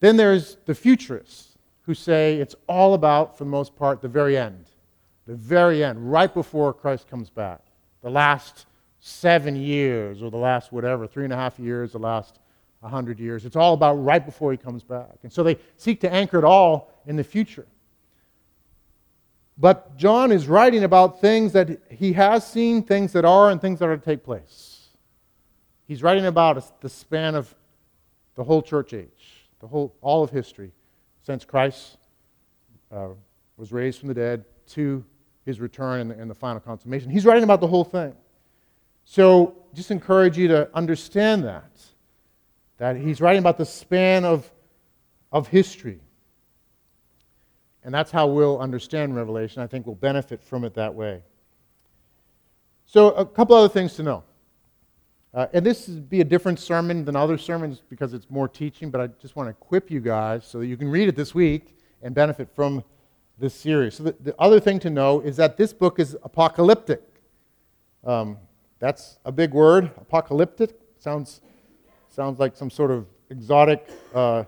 [0.00, 4.38] Then there's the futurists who say it's all about, for the most part, the very
[4.38, 4.70] end.
[5.26, 7.60] The very end, right before Christ comes back.
[8.02, 8.66] The last
[9.00, 12.38] seven years, or the last whatever, three and a half years, the last
[12.80, 13.44] 100 years.
[13.44, 15.18] It's all about right before he comes back.
[15.22, 17.66] And so they seek to anchor it all in the future.
[19.58, 23.78] But John is writing about things that he has seen, things that are, and things
[23.78, 24.88] that are to take place.
[25.88, 27.54] He's writing about the span of
[28.34, 30.72] the whole church age, the whole, all of history,
[31.22, 31.96] since Christ
[32.92, 33.08] uh,
[33.56, 35.04] was raised from the dead to
[35.46, 37.08] his return and the, and the final consummation.
[37.08, 38.12] He's writing about the whole thing.
[39.04, 41.70] So just encourage you to understand that.
[42.78, 44.50] That he's writing about the span of,
[45.32, 46.00] of history.
[47.84, 49.62] And that's how we'll understand Revelation.
[49.62, 51.22] I think we'll benefit from it that way.
[52.84, 54.24] So, a couple other things to know.
[55.32, 58.90] Uh, and this would be a different sermon than other sermons because it's more teaching,
[58.90, 61.34] but I just want to equip you guys so that you can read it this
[61.34, 62.82] week and benefit from
[63.38, 63.94] this series.
[63.94, 67.02] So, the, the other thing to know is that this book is apocalyptic.
[68.04, 68.38] Um,
[68.78, 69.90] that's a big word.
[70.00, 71.40] Apocalyptic sounds,
[72.08, 74.44] sounds like some sort of exotic uh,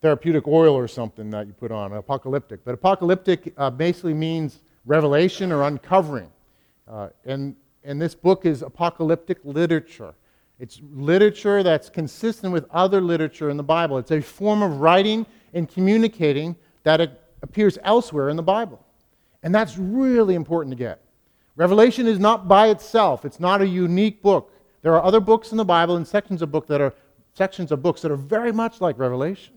[0.00, 2.64] therapeutic oil or something that you put on, apocalyptic.
[2.64, 6.28] But apocalyptic uh, basically means revelation or uncovering.
[6.88, 10.14] Uh, and, and this book is apocalyptic literature.
[10.58, 13.98] It's literature that's consistent with other literature in the Bible.
[13.98, 15.24] It's a form of writing
[15.54, 17.00] and communicating that
[17.42, 18.84] appears elsewhere in the Bible.
[19.42, 21.00] And that's really important to get.
[21.56, 23.24] Revelation is not by itself.
[23.24, 24.52] It's not a unique book.
[24.82, 26.94] There are other books in the Bible and sections of book that are
[27.34, 29.54] sections of books that are very much like Revelation.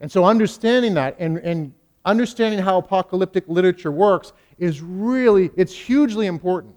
[0.00, 1.72] And so understanding that and, and
[2.04, 6.74] understanding how apocalyptic literature works is really, it's hugely important.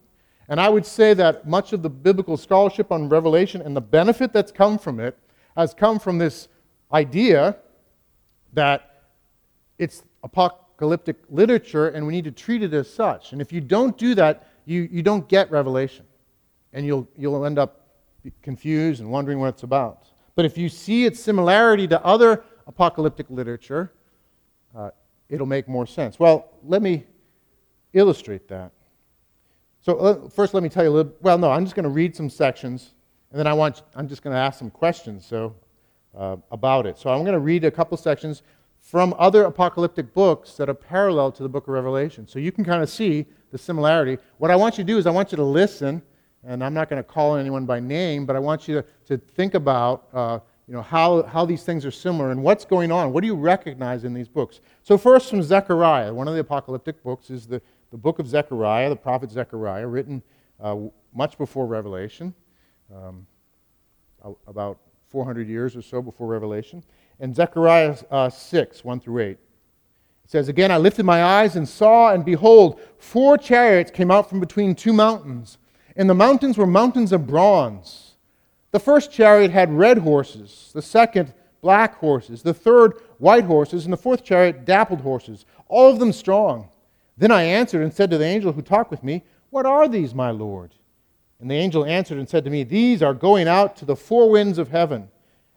[0.49, 4.34] And I would say that much of the biblical scholarship on Revelation and the benefit
[4.34, 5.17] that's come from it
[5.56, 6.47] has come from this
[6.91, 7.58] idea
[8.54, 8.90] that
[9.82, 13.34] it's apocalyptic literature and we need to treat it as such.
[13.34, 16.06] And if you don't do that, you, you don't get Revelation.
[16.72, 17.88] And you'll, you'll end up
[18.44, 20.06] confused and wondering what it's about.
[20.36, 23.91] But if you see its similarity to other apocalyptic literature,
[24.78, 24.91] uh,
[25.28, 26.20] it'll make more sense.
[26.20, 27.04] Well, let me
[27.94, 28.72] illustrate that.
[29.82, 31.12] So uh, first, let me tell you a little.
[31.22, 32.94] Well, no, I'm just going to read some sections,
[33.32, 33.82] and then I want.
[33.96, 35.26] I'm just going to ask some questions.
[35.26, 35.56] So
[36.15, 36.98] uh, about it.
[36.98, 38.44] So I'm going to read a couple sections
[38.82, 42.28] from other apocalyptic books that are parallel to the book of Revelation.
[42.28, 44.17] So you can kind of see the similarity.
[44.39, 46.02] What I want you to do is I want you to listen,
[46.44, 49.17] and I'm not going to call anyone by name, but I want you to, to
[49.17, 53.13] think about uh, you know, how, how these things are similar and what's going on.
[53.13, 54.62] What do you recognize in these books?
[54.84, 58.89] So, first from Zechariah, one of the apocalyptic books is the, the book of Zechariah,
[58.89, 60.24] the prophet Zechariah, written
[60.60, 60.78] uh,
[61.13, 62.34] much before Revelation,
[62.94, 63.28] um,
[64.48, 66.84] about 400 years or so before Revelation.
[67.21, 69.29] And Zechariah uh, 6, 1 through 8.
[69.29, 69.39] It
[70.25, 74.39] says, Again, I lifted my eyes and saw, and behold, four chariots came out from
[74.39, 75.60] between two mountains.
[75.95, 78.15] And the mountains were mountains of bronze.
[78.71, 83.93] The first chariot had red horses, the second, black horses, the third, white horses, and
[83.93, 86.69] the fourth chariot, dappled horses, all of them strong.
[87.17, 90.15] Then I answered and said to the angel who talked with me, What are these,
[90.15, 90.73] my Lord?
[91.39, 94.29] And the angel answered and said to me, These are going out to the four
[94.29, 95.10] winds of heaven,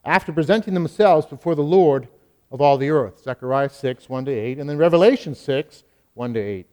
[0.04, 2.08] after presenting themselves before the Lord
[2.50, 3.22] of all the earth.
[3.22, 6.66] Zechariah 6, 1 to 8, and then Revelation 6, 1 to 8.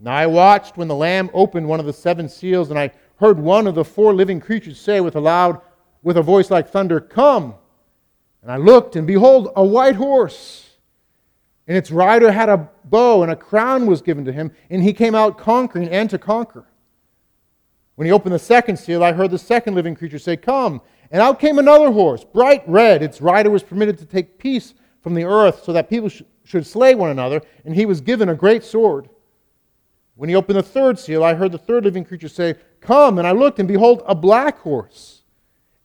[0.00, 3.38] Now I watched when the Lamb opened one of the seven seals, and I heard
[3.38, 5.60] one of the four living creatures say with a loud,
[6.02, 7.54] with a voice like thunder, Come!
[8.42, 10.72] And I looked, and behold, a white horse.
[11.66, 14.92] And its rider had a bow, and a crown was given to him, and he
[14.92, 16.66] came out conquering and to conquer.
[17.94, 20.82] When he opened the second seal, I heard the second living creature say, Come!
[21.14, 23.00] And out came another horse, bright red.
[23.00, 26.66] Its rider was permitted to take peace from the earth so that people sh- should
[26.66, 29.08] slay one another, and he was given a great sword.
[30.16, 33.18] When he opened the third seal, I heard the third living creature say, Come.
[33.18, 35.22] And I looked, and behold, a black horse.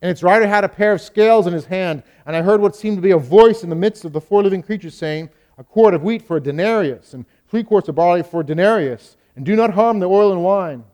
[0.02, 2.02] And its rider had a pair of scales in his hand.
[2.26, 4.42] And I heard what seemed to be a voice in the midst of the four
[4.42, 8.24] living creatures saying, a quart of wheat for a denarius, and three quarts of barley
[8.24, 10.86] for a denarius, and do not harm the oil and wine.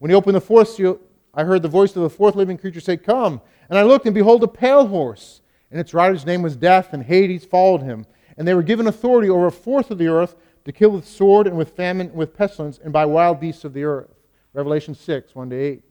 [0.00, 1.00] When he opened the fourth seal,
[1.32, 3.40] I heard the voice of the fourth living creature say, Come.
[3.70, 7.04] And I looked, and behold, a pale horse, and its rider's name was Death, and
[7.04, 8.04] Hades followed him.
[8.36, 11.46] And they were given authority over a fourth of the earth to kill with sword,
[11.46, 14.10] and with famine, and with pestilence, and by wild beasts of the earth.
[14.52, 15.84] Revelation 6, 1 to 8.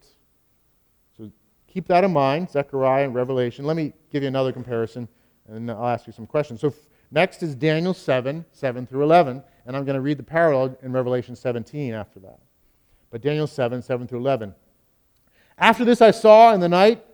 [1.17, 1.31] So
[1.67, 3.65] keep that in mind, Zechariah and Revelation.
[3.65, 5.07] Let me give you another comparison,
[5.47, 6.59] and I'll ask you some questions.
[6.59, 6.73] So
[7.11, 10.91] next is Daniel 7, 7 through 11, and I'm going to read the parallel in
[10.91, 12.39] Revelation 17 after that.
[13.09, 14.53] But Daniel 7, 7 through 11.
[15.57, 17.03] After this I saw in the night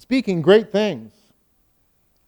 [0.00, 1.12] speaking great things.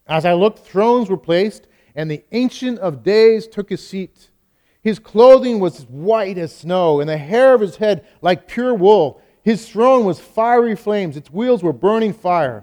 [0.07, 4.29] As I looked, thrones were placed, and the Ancient of Days took his seat.
[4.83, 9.23] His clothing was white as snow, and the hair of his head like pure wool.
[9.43, 12.63] His throne was fiery flames, its wheels were burning fire.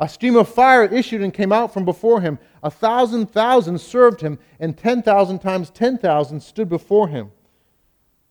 [0.00, 2.40] A stream of fire issued and came out from before him.
[2.60, 7.30] A thousand thousand served him, and ten thousand times ten thousand stood before him.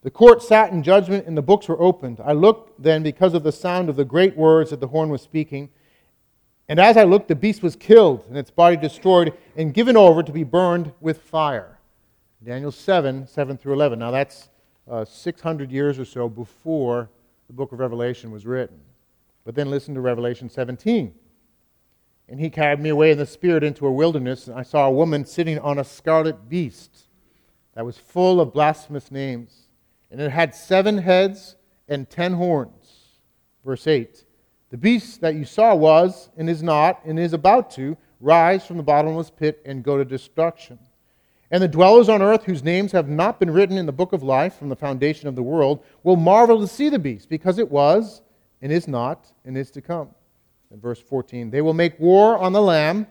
[0.02, 2.20] The court sat in judgment, and the books were opened.
[2.22, 5.22] I looked then because of the sound of the great words that the horn was
[5.22, 5.70] speaking.
[6.70, 10.22] And as I looked, the beast was killed, and its body destroyed, and given over
[10.22, 11.80] to be burned with fire.
[12.44, 14.00] Daniel 7, 7 through 11.
[14.00, 14.50] Now that's
[14.90, 17.10] uh, 600 years or so before
[17.48, 18.80] the book of Revelation was written.
[19.46, 21.14] But then listen to Revelation 17.
[22.30, 24.92] And he carried me away in the spirit into a wilderness, and I saw a
[24.92, 27.08] woman sitting on a scarlet beast
[27.74, 29.68] that was full of blasphemous names
[30.10, 31.56] and it had seven heads
[31.88, 33.20] and ten horns.
[33.66, 34.24] Verse 8
[34.70, 38.78] The beast that you saw was, and is not, and is about to rise from
[38.78, 40.80] the bottomless pit and go to destruction.
[41.50, 44.24] And the dwellers on earth, whose names have not been written in the book of
[44.24, 47.72] life from the foundation of the world, will marvel to see the beast, because it
[47.72, 48.22] was,
[48.62, 50.10] and is not, and is to come.
[50.72, 53.08] In verse 14, they will make war on the Lamb,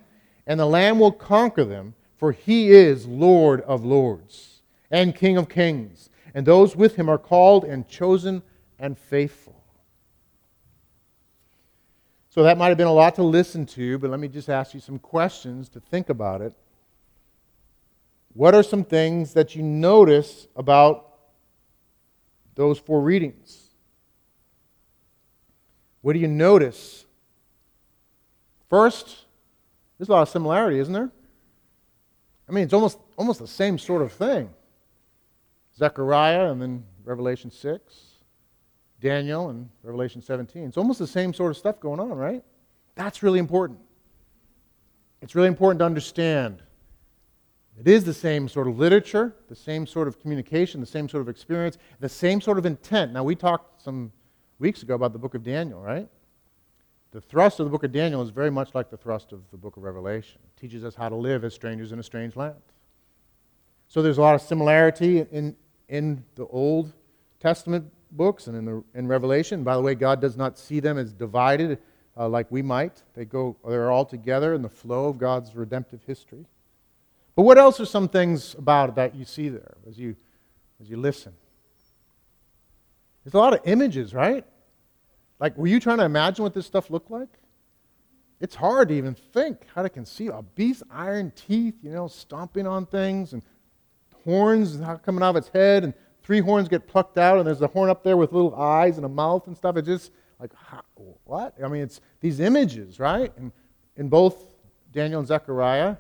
[0.47, 5.49] and the Lamb will conquer them, for he is Lord of lords and King of
[5.49, 8.43] kings and those with him are called and chosen
[8.79, 9.56] and faithful.
[12.37, 14.75] So that might have been a lot to listen to, but let me just ask
[14.75, 16.53] you some questions to think about it.
[18.35, 21.15] What are some things that you notice about
[22.55, 23.71] those four readings?
[26.03, 27.07] What do you notice?
[28.69, 29.25] First,
[29.97, 31.11] there's a lot of similarity, isn't there?
[32.47, 34.51] I mean, it's almost, almost the same sort of thing.
[35.75, 37.81] Zechariah and then Revelation 6,
[39.01, 40.65] Daniel and Revelation 17.
[40.65, 42.43] It's almost the same sort of stuff going on, right?
[42.95, 43.79] That's really important.
[45.21, 46.63] It's really important to understand.
[47.79, 51.21] It is the same sort of literature, the same sort of communication, the same sort
[51.21, 53.13] of experience, the same sort of intent.
[53.13, 54.13] Now, we talked some
[54.59, 56.09] weeks ago about the book of Daniel, right?
[57.11, 59.57] The thrust of the book of Daniel is very much like the thrust of the
[59.57, 60.39] book of Revelation.
[60.45, 62.57] It teaches us how to live as strangers in a strange land.
[63.89, 65.55] So there's a lot of similarity in,
[65.89, 66.93] in the Old
[67.41, 69.65] Testament books and in, the, in Revelation.
[69.65, 71.79] By the way, God does not see them as divided
[72.17, 73.03] uh, like we might.
[73.15, 76.47] They go, they're all together in the flow of God's redemptive history.
[77.35, 80.17] But what else are some things about that you see there as you,
[80.81, 81.35] as you listen?
[83.25, 84.45] There's a lot of images, right?
[85.39, 87.29] Like, were you trying to imagine what this stuff looked like?
[88.41, 92.67] It's hard to even think how to conceive a beast, iron teeth, you know, stomping
[92.67, 93.43] on things and
[94.25, 95.95] horns coming out of its head, and
[96.27, 99.07] three horns get plucked out, and there's a horn up there with little eyes and
[99.07, 99.77] a mouth and stuff.
[99.77, 100.11] It's just
[100.41, 100.51] like,
[101.23, 101.55] what?
[101.65, 103.33] I mean, it's these images, right?
[103.37, 103.53] And
[103.97, 104.45] in both
[104.93, 105.97] Daniel and Zechariah,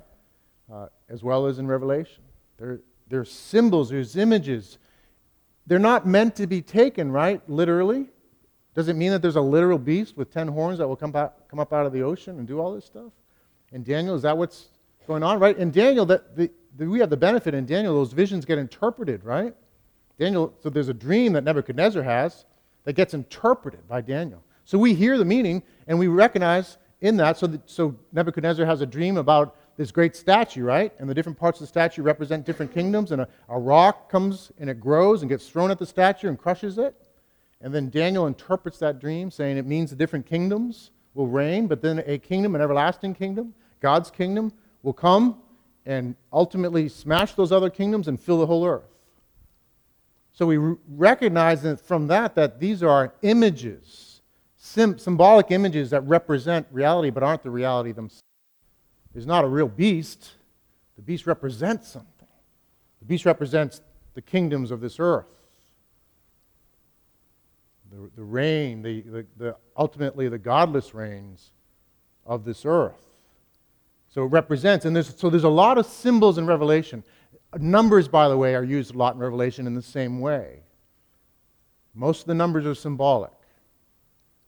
[0.70, 2.24] uh, as well as in Revelation.
[2.58, 4.78] They're, they're symbols, there's images.
[5.64, 7.40] They're not meant to be taken, right?
[7.48, 8.08] Literally.
[8.74, 11.60] Does it mean that there's a literal beast with ten horns that will come, come
[11.60, 13.12] up out of the ocean and do all this stuff?
[13.72, 14.70] And Daniel, is that what's
[15.06, 15.56] going on, right?
[15.56, 19.54] In Daniel, that the, we have the benefit in Daniel, those visions get interpreted, right?
[20.18, 22.44] Daniel, so there's a dream that Nebuchadnezzar has
[22.84, 24.42] that gets interpreted by Daniel.
[24.64, 27.38] So we hear the meaning and we recognize in that.
[27.38, 30.92] So, that, so Nebuchadnezzar has a dream about this great statue, right?
[30.98, 33.12] And the different parts of the statue represent different kingdoms.
[33.12, 36.38] And a, a rock comes and it grows and gets thrown at the statue and
[36.38, 36.94] crushes it.
[37.60, 41.80] And then Daniel interprets that dream, saying it means the different kingdoms will reign, but
[41.80, 44.52] then a kingdom, an everlasting kingdom, God's kingdom,
[44.82, 45.40] will come
[45.86, 48.95] and ultimately smash those other kingdoms and fill the whole earth.
[50.36, 54.20] So we recognize from that that these are images,
[54.58, 58.22] sim- symbolic images that represent reality but aren't the reality themselves.
[59.14, 60.32] There's not a real beast.
[60.96, 62.28] The beast represents something.
[62.98, 63.80] The beast represents
[64.12, 65.24] the kingdoms of this earth.
[67.90, 71.50] The, the reign, the, the, the, ultimately the godless reigns
[72.26, 73.06] of this earth.
[74.10, 77.02] So it represents, and there's, so there's a lot of symbols in Revelation.
[77.60, 80.60] Numbers, by the way, are used a lot in Revelation in the same way.
[81.94, 83.32] Most of the numbers are symbolic.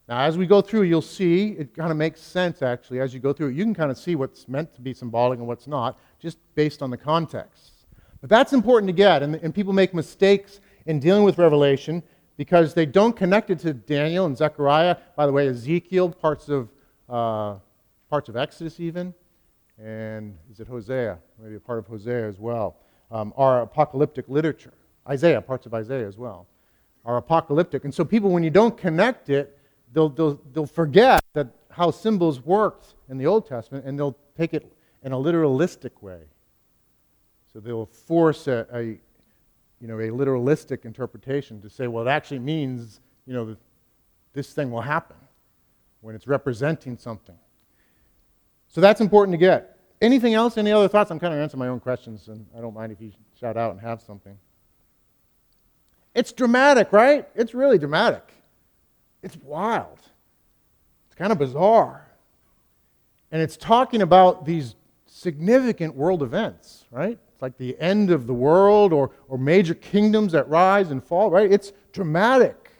[0.07, 3.19] Now, as we go through, you'll see it kind of makes sense, actually, as you
[3.19, 3.55] go through it.
[3.55, 6.81] You can kind of see what's meant to be symbolic and what's not, just based
[6.81, 7.85] on the context.
[8.21, 12.03] But that's important to get, and, and people make mistakes in dealing with Revelation
[12.37, 14.97] because they don't connect it to Daniel and Zechariah.
[15.15, 16.69] By the way, Ezekiel, parts of,
[17.07, 17.55] uh,
[18.09, 19.13] parts of Exodus, even,
[19.77, 21.19] and is it Hosea?
[21.41, 22.77] Maybe a part of Hosea as well
[23.11, 24.73] um, are apocalyptic literature.
[25.07, 26.47] Isaiah, parts of Isaiah as well,
[27.05, 27.83] are apocalyptic.
[27.83, 29.57] And so people, when you don't connect it,
[29.93, 34.53] they'll, they'll, they'll forget that how symbols worked in the Old Testament, and they'll take
[34.53, 34.71] it
[35.03, 36.21] in a literalistic way.
[37.51, 38.99] So they'll force a, a
[39.81, 43.55] you know, a literalistic interpretation to say, well, it actually means, you know,
[44.33, 45.15] this thing will happen
[46.01, 47.37] when it's representing something.
[48.67, 49.78] So that's important to get.
[50.01, 50.57] Anything else?
[50.57, 51.11] Any other thoughts?
[51.11, 53.71] I'm kind of answering my own questions, and I don't mind if you shout out
[53.71, 54.37] and have something.
[56.15, 57.27] It's dramatic, right?
[57.35, 58.33] It's really dramatic.
[59.21, 59.99] It's wild.
[61.07, 62.07] It's kind of bizarre.
[63.31, 64.75] And it's talking about these
[65.05, 67.19] significant world events, right?
[67.33, 71.29] It's like the end of the world or, or major kingdoms that rise and fall,
[71.29, 71.51] right?
[71.51, 72.71] It's dramatic.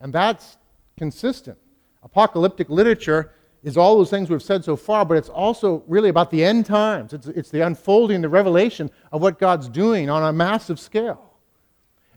[0.00, 0.58] And that's
[0.96, 1.58] consistent.
[2.02, 3.32] Apocalyptic literature
[3.66, 6.64] is all those things we've said so far, but it's also really about the end
[6.64, 7.12] times.
[7.12, 11.34] It's, it's the unfolding, the revelation of what God's doing on a massive scale.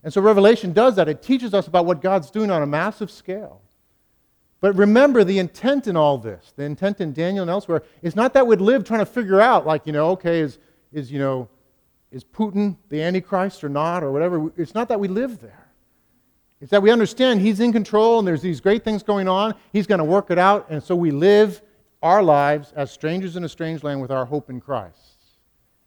[0.04, 1.10] And so Revelation does that.
[1.10, 3.64] It teaches us about what God's doing on a massive scale.
[4.62, 8.36] But remember the intent in all this, the intent in Daniel and elsewhere, is not
[8.36, 10.60] that we'd live trying to figure out, like, you know, okay, is,
[10.94, 11.50] is you know,
[12.12, 14.52] is Putin the Antichrist or not, or whatever.
[14.56, 15.59] It's not that we live there.
[16.62, 19.56] It's that we understand He's in control and there's these great things going on.
[19.72, 20.68] He's going to work it out.
[20.70, 21.62] And so we live
[22.02, 24.98] our lives as strangers in a strange land with our hope in Christ.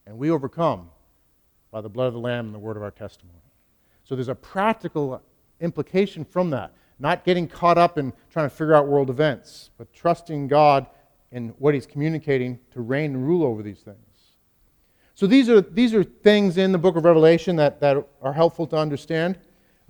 [0.06, 0.90] And we overcome
[1.70, 3.38] by the blood of the Lamb and the word of our testimony.
[4.04, 5.22] So there's a practical
[5.60, 6.72] implication from that.
[6.98, 10.86] Not getting caught up in trying to figure out world events, but trusting God
[11.30, 13.96] in what He's communicating to reign and rule over these things.
[15.14, 18.66] So these are, these are things in the book of Revelation that, that are helpful
[18.68, 19.38] to understand.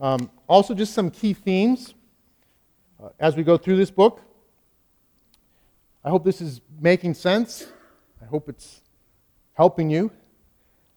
[0.02, 1.94] Um, also, just some key themes
[3.00, 4.20] uh, as we go through this book.
[6.04, 7.68] I hope this is making sense.
[8.20, 8.80] I hope it's
[9.52, 10.10] helping you.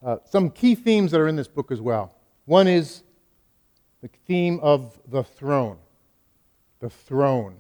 [0.04, 2.16] Uh, some key themes that are in this book as well.
[2.46, 3.04] One is
[4.02, 5.78] the theme of the throne.
[6.80, 7.58] The throne.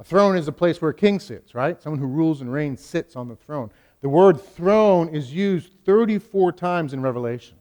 [0.00, 1.80] A throne is a place where a king sits, right?
[1.80, 3.70] Someone who rules and reigns sits on the throne.
[4.00, 7.58] The word throne is used 34 times in Revelation.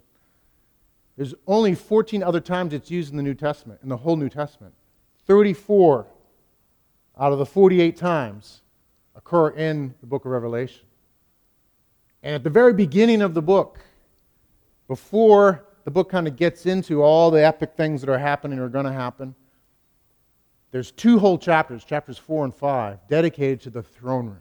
[1.17, 4.29] There's only 14 other times it's used in the New Testament, in the whole New
[4.29, 4.73] Testament.
[5.27, 6.07] 34
[7.19, 8.61] out of the 48 times
[9.15, 10.85] occur in the book of Revelation.
[12.23, 13.79] And at the very beginning of the book,
[14.87, 18.69] before the book kind of gets into all the epic things that are happening or
[18.69, 19.35] going to happen,
[20.71, 24.39] there's two whole chapters, chapters 4 and 5, dedicated to the throne room.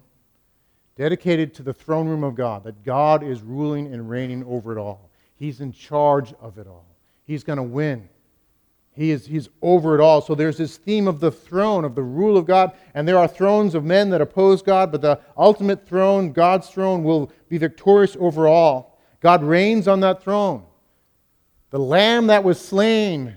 [0.96, 4.80] Dedicated to the throne room of God, that God is ruling and reigning over it
[4.80, 5.09] all.
[5.40, 6.84] He's in charge of it all.
[7.24, 8.10] He's going to win.
[8.92, 10.20] He is, he's over it all.
[10.20, 12.72] So there's this theme of the throne, of the rule of God.
[12.92, 17.04] And there are thrones of men that oppose God, but the ultimate throne, God's throne,
[17.04, 19.00] will be victorious over all.
[19.20, 20.64] God reigns on that throne.
[21.70, 23.36] The lamb that was slain,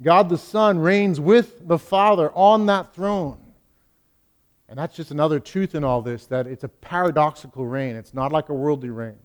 [0.00, 3.38] God the Son, reigns with the Father on that throne.
[4.68, 7.96] And that's just another truth in all this that it's a paradoxical reign.
[7.96, 9.18] It's not like a worldly reign.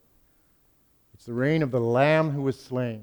[1.16, 3.02] It's the reign of the Lamb who was slain,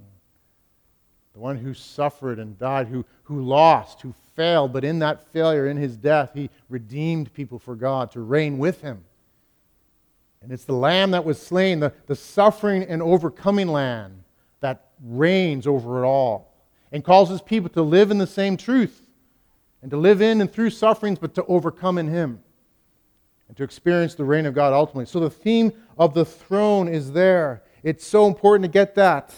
[1.33, 5.67] the one who suffered and died, who, who lost, who failed, but in that failure,
[5.67, 9.03] in his death, he redeemed people for God to reign with him.
[10.43, 14.25] And it's the Lamb that was slain, the, the suffering and overcoming Lamb
[14.61, 16.55] that reigns over it all
[16.93, 19.07] and causes people to live in the same truth
[19.81, 22.41] and to live in and through sufferings, but to overcome in him
[23.49, 25.07] and to experience the reign of God ultimately.
[25.07, 27.63] So the theme of the throne is there.
[27.83, 29.35] It's so important to get that.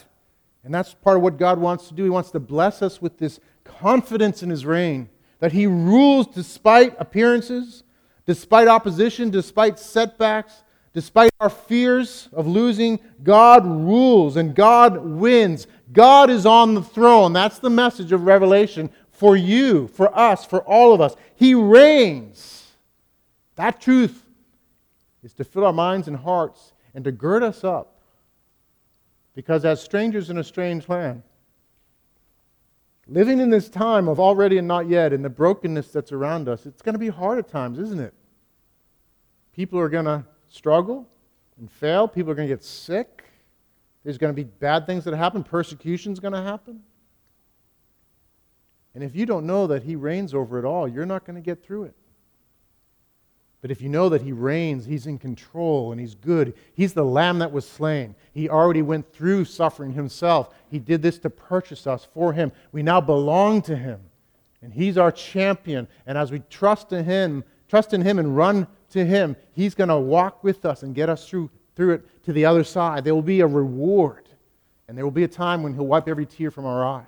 [0.64, 2.04] And that's part of what God wants to do.
[2.04, 6.94] He wants to bless us with this confidence in His reign, that He rules despite
[6.98, 7.82] appearances,
[8.26, 10.62] despite opposition, despite setbacks,
[10.94, 15.66] Despite our fears of losing, God rules and God wins.
[15.92, 17.32] God is on the throne.
[17.32, 21.16] That's the message of Revelation for you, for us, for all of us.
[21.34, 22.76] He reigns.
[23.56, 24.24] That truth
[25.24, 27.93] is to fill our minds and hearts and to gird us up.
[29.34, 31.22] Because as strangers in a strange land,
[33.06, 36.66] living in this time of already and not yet and the brokenness that's around us,
[36.66, 38.14] it's going to be hard at times, isn't it?
[39.54, 41.08] People are going to struggle
[41.58, 42.06] and fail.
[42.08, 43.24] People are going to get sick.
[44.04, 45.42] There's going to be bad things that happen.
[45.42, 46.82] Persecution's going to happen.
[48.94, 51.42] And if you don't know that He reigns over it all, you're not going to
[51.42, 51.94] get through it.
[53.64, 57.02] But if you know that He reigns, He's in control, and He's good, He's the
[57.02, 58.14] Lamb that was slain.
[58.34, 60.54] He already went through suffering Himself.
[60.70, 62.52] He did this to purchase us for Him.
[62.72, 64.00] We now belong to Him,
[64.60, 65.88] and He's our champion.
[66.04, 69.88] And as we trust in Him, trust in Him and run to Him, He's going
[69.88, 73.02] to walk with us and get us through, through it to the other side.
[73.02, 74.28] There will be a reward,
[74.88, 77.06] and there will be a time when He'll wipe every tear from our eyes.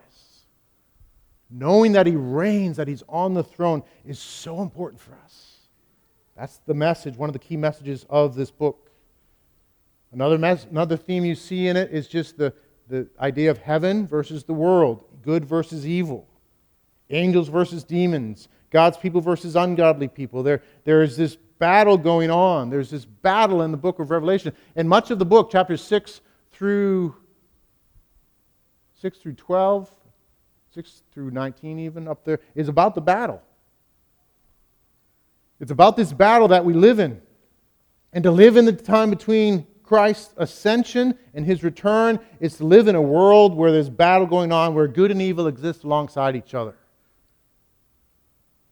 [1.51, 5.46] Knowing that He reigns, that He's on the throne, is so important for us.
[6.37, 8.91] That's the message, one of the key messages of this book.
[10.13, 12.53] Another, mes- another theme you see in it is just the,
[12.89, 16.27] the idea of heaven versus the world, good versus evil,
[17.11, 20.43] angels versus demons, God's people versus ungodly people.
[20.43, 22.69] There, there is this battle going on.
[22.71, 24.53] There's this battle in the book of Revelation.
[24.75, 26.21] And much of the book, chapters 6
[26.53, 27.15] through
[29.01, 29.91] 6 through 12,
[30.75, 33.43] 6 through 19 even up there, is about the battle.
[35.61, 37.21] It's about this battle that we live in.
[38.13, 42.89] And to live in the time between Christ's ascension and his return is to live
[42.89, 46.55] in a world where there's battle going on, where good and evil exist alongside each
[46.55, 46.75] other.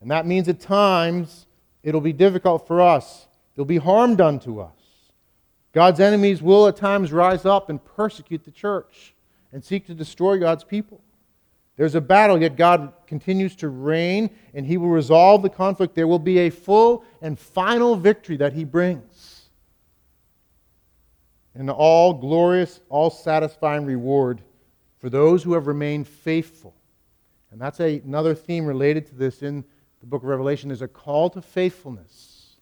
[0.01, 1.47] And that means at times
[1.83, 3.29] it'll be difficult for us.
[3.55, 4.73] There'll be harm done to us.
[5.73, 9.15] God's enemies will at times rise up and persecute the church
[9.53, 11.01] and seek to destroy God's people.
[11.77, 15.95] There's a battle, yet God continues to reign, and He will resolve the conflict.
[15.95, 19.49] There will be a full and final victory that He brings.
[21.55, 24.41] An all glorious, all satisfying reward
[24.99, 26.75] for those who have remained faithful.
[27.51, 29.65] And that's a, another theme related to this in
[30.01, 30.69] the book of Revelation.
[30.69, 32.57] There's a call to faithfulness.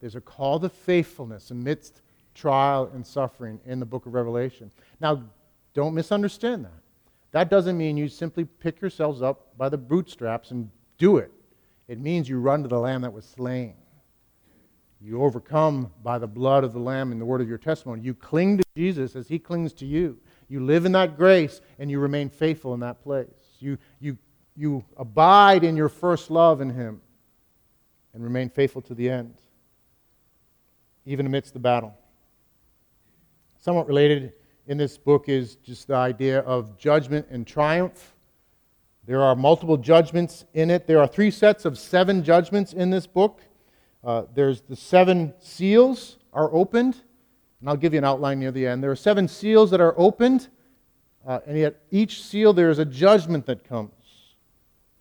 [0.00, 2.02] There's a call to faithfulness amidst
[2.34, 4.70] trial and suffering in the book of Revelation.
[5.00, 5.22] Now,
[5.72, 6.83] don't misunderstand that.
[7.34, 11.32] That doesn't mean you simply pick yourselves up by the bootstraps and do it.
[11.88, 13.74] It means you run to the Lamb that was slain.
[15.00, 18.02] You overcome by the blood of the Lamb and the word of your testimony.
[18.02, 20.16] You cling to Jesus as he clings to you.
[20.48, 23.26] You live in that grace and you remain faithful in that place.
[23.58, 24.16] You, you,
[24.54, 27.00] you abide in your first love in him
[28.14, 29.34] and remain faithful to the end,
[31.04, 31.98] even amidst the battle.
[33.58, 34.34] Somewhat related
[34.66, 38.14] in this book is just the idea of judgment and triumph.
[39.06, 40.86] There are multiple judgments in it.
[40.86, 43.40] There are three sets of seven judgments in this book.
[44.02, 46.96] Uh, there's the seven seals are opened,
[47.60, 48.82] and I'll give you an outline near the end.
[48.82, 50.48] There are seven seals that are opened,
[51.26, 53.90] uh, and yet each seal there is a judgment that comes.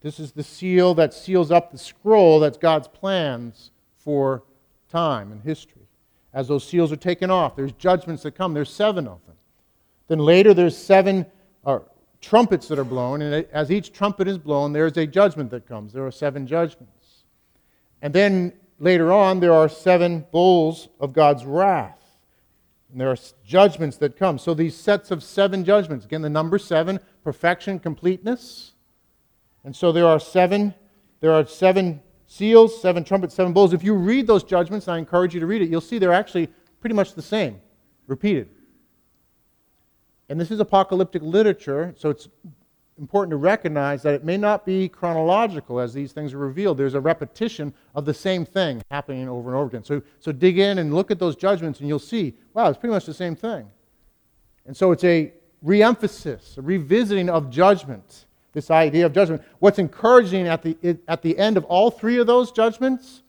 [0.01, 4.43] This is the seal that seals up the scroll that's God's plans for
[4.89, 5.87] time and history.
[6.33, 8.53] As those seals are taken off, there's judgments that come.
[8.53, 9.35] There's seven of them.
[10.13, 11.25] Then later there's seven
[11.65, 11.79] uh,
[12.21, 15.91] trumpets that are blown, and as each trumpet is blown, there's a judgment that comes.
[15.91, 17.23] There are seven judgments.
[17.99, 21.97] And then later on, there are seven bowls of God's wrath.
[22.91, 24.37] And there are judgments that come.
[24.37, 28.73] So these sets of seven judgments, again, the number seven, perfection, completeness.
[29.63, 30.75] And so there are seven,
[31.21, 33.73] there are seven seals, seven trumpets, seven bowls.
[33.73, 36.49] If you read those judgments, I encourage you to read it, you'll see they're actually
[36.81, 37.59] pretty much the same,
[38.05, 38.49] repeated.
[40.29, 42.29] And this is apocalyptic literature, so it's
[42.99, 46.77] important to recognize that it may not be chronological as these things are revealed.
[46.77, 49.83] There's a repetition of the same thing happening over and over again.
[49.83, 52.93] So, so dig in and look at those judgments, and you'll see, wow, it's pretty
[52.93, 53.69] much the same thing.
[54.65, 55.33] And so it's a
[55.65, 59.41] reemphasis, a revisiting of judgment, this idea of judgment.
[59.59, 63.23] What's encouraging at the, at the end of all three of those judgments,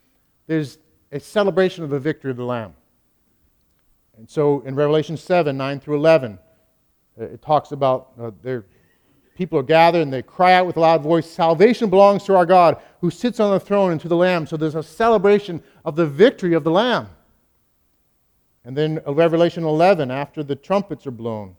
[0.47, 0.78] there's
[1.11, 2.74] a celebration of the victory of the Lamb.
[4.16, 6.38] And so in Revelation 7 9 through 11, uh,
[7.17, 8.65] it talks about uh, their
[9.35, 12.47] people are gathered and they cry out with a loud voice salvation belongs to our
[12.47, 15.97] god who sits on the throne and to the lamb so there's a celebration of
[15.97, 17.09] the victory of the lamb
[18.65, 21.57] and then uh, revelation 11 after the trumpets are blown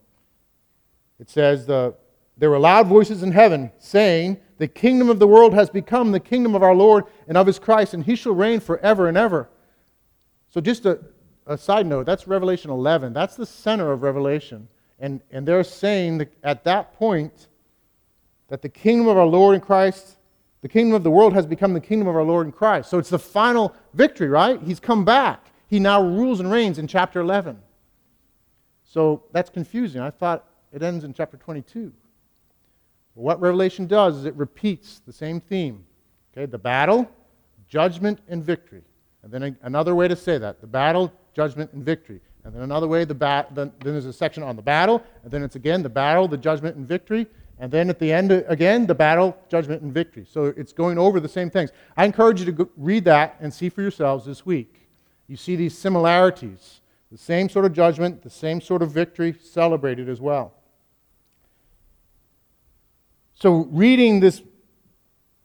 [1.19, 1.91] it says uh,
[2.37, 6.19] there were loud voices in heaven saying the kingdom of the world has become the
[6.19, 9.49] kingdom of our lord and of his christ and he shall reign forever and ever
[10.55, 10.99] so just a,
[11.45, 13.11] a side note, that's Revelation 11.
[13.11, 14.69] That's the center of Revelation.
[14.99, 17.47] And, and they're saying that at that point
[18.47, 20.17] that the kingdom of our Lord in Christ,
[20.61, 22.89] the kingdom of the world has become the kingdom of our Lord in Christ.
[22.89, 24.61] So it's the final victory, right?
[24.61, 25.45] He's come back.
[25.67, 27.59] He now rules and reigns in chapter 11.
[28.83, 30.01] So that's confusing.
[30.01, 31.91] I thought it ends in chapter 22.
[33.15, 35.85] What Revelation does is it repeats the same theme.
[36.33, 37.09] Okay, the battle,
[37.67, 38.83] judgment, and victory.
[39.23, 42.21] And then another way to say that the battle, judgment, and victory.
[42.45, 45.31] And then another way, the ba- then, then there's a section on the battle, and
[45.31, 47.25] then it's again the battle, the judgment, and victory.
[47.57, 50.27] And then at the end, again, the battle, judgment, and victory.
[50.29, 51.71] So it's going over the same things.
[51.97, 54.87] I encourage you to read that and see for yourselves this week.
[55.27, 56.81] You see these similarities
[57.11, 60.53] the same sort of judgment, the same sort of victory celebrated as well.
[63.35, 64.41] So, reading this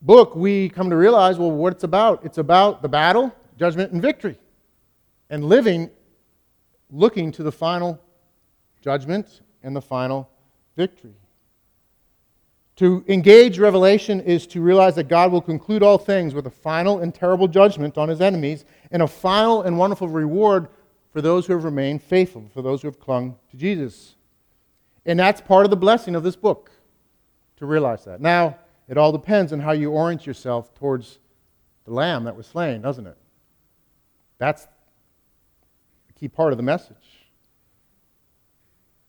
[0.03, 2.24] book, we come to realize well, what it's about.
[2.24, 4.36] It's about the battle, judgment, and victory.
[5.28, 5.90] And living
[6.91, 8.01] looking to the final
[8.80, 10.30] judgment and the final
[10.76, 11.14] victory.
[12.76, 17.01] To engage revelation is to realize that God will conclude all things with a final
[17.01, 20.68] and terrible judgment on his enemies and a final and wonderful reward
[21.12, 24.14] for those who have remained faithful, for those who have clung to Jesus.
[25.05, 26.70] And that's part of the blessing of this book,
[27.57, 28.20] to realize that.
[28.20, 28.57] Now,
[28.88, 31.18] it all depends on how you orient yourself towards
[31.84, 33.16] the lamb that was slain, doesn't it?
[34.38, 34.66] That's
[36.21, 36.97] key part of the message.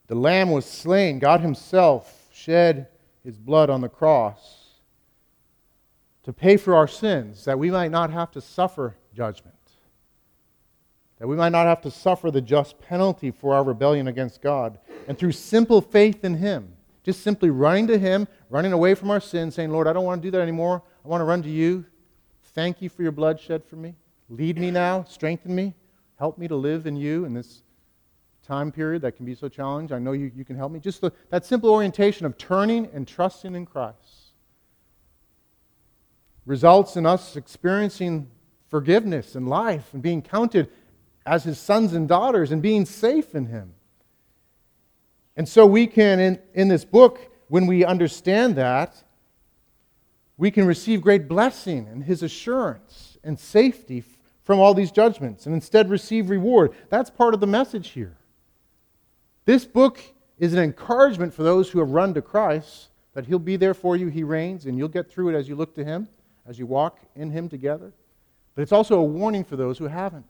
[0.08, 1.20] The lamb was slain.
[1.20, 2.88] God Himself shed
[3.24, 4.80] His blood on the cross
[6.24, 9.56] to pay for our sins, that we might not have to suffer judgment
[11.22, 14.80] that we might not have to suffer the just penalty for our rebellion against God.
[15.08, 19.20] And through simple faith in Him, just simply running to Him, running away from our
[19.20, 20.82] sins, saying, Lord, I don't want to do that anymore.
[21.06, 21.86] I want to run to you.
[22.56, 23.94] Thank you for your blood shed for me.
[24.30, 25.76] Lead me now, strengthen me,
[26.22, 27.64] help me to live in you in this
[28.46, 29.96] time period that can be so challenging.
[29.96, 30.80] I know you, you can help me.
[30.80, 34.36] Just the, that simple orientation of turning and trusting in Christ
[36.46, 38.30] results in us experiencing
[38.70, 40.70] forgiveness and life and being counted
[41.26, 43.74] as his sons and daughters and being safe in him.
[45.36, 49.04] And so we can, in, in this book, when we understand that,
[50.38, 54.04] we can receive great blessing and his assurance and safety
[54.44, 56.74] from all these judgments and instead receive reward.
[56.90, 58.18] That's part of the message here.
[59.46, 60.00] This book
[60.38, 63.96] is an encouragement for those who have run to Christ that he'll be there for
[63.96, 66.08] you, he reigns, and you'll get through it as you look to him,
[66.48, 67.92] as you walk in him together.
[68.56, 70.26] But it's also a warning for those who haven't.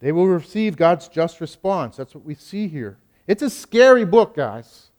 [0.00, 1.96] They will receive God's just response.
[1.96, 2.98] That's what we see here.
[3.26, 4.90] It's a scary book, guys,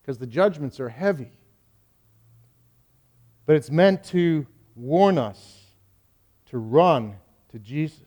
[0.00, 1.32] because the judgments are heavy.
[3.46, 4.46] But it's meant to
[4.76, 5.64] warn us
[6.46, 7.14] to run
[7.50, 8.00] to Jesus.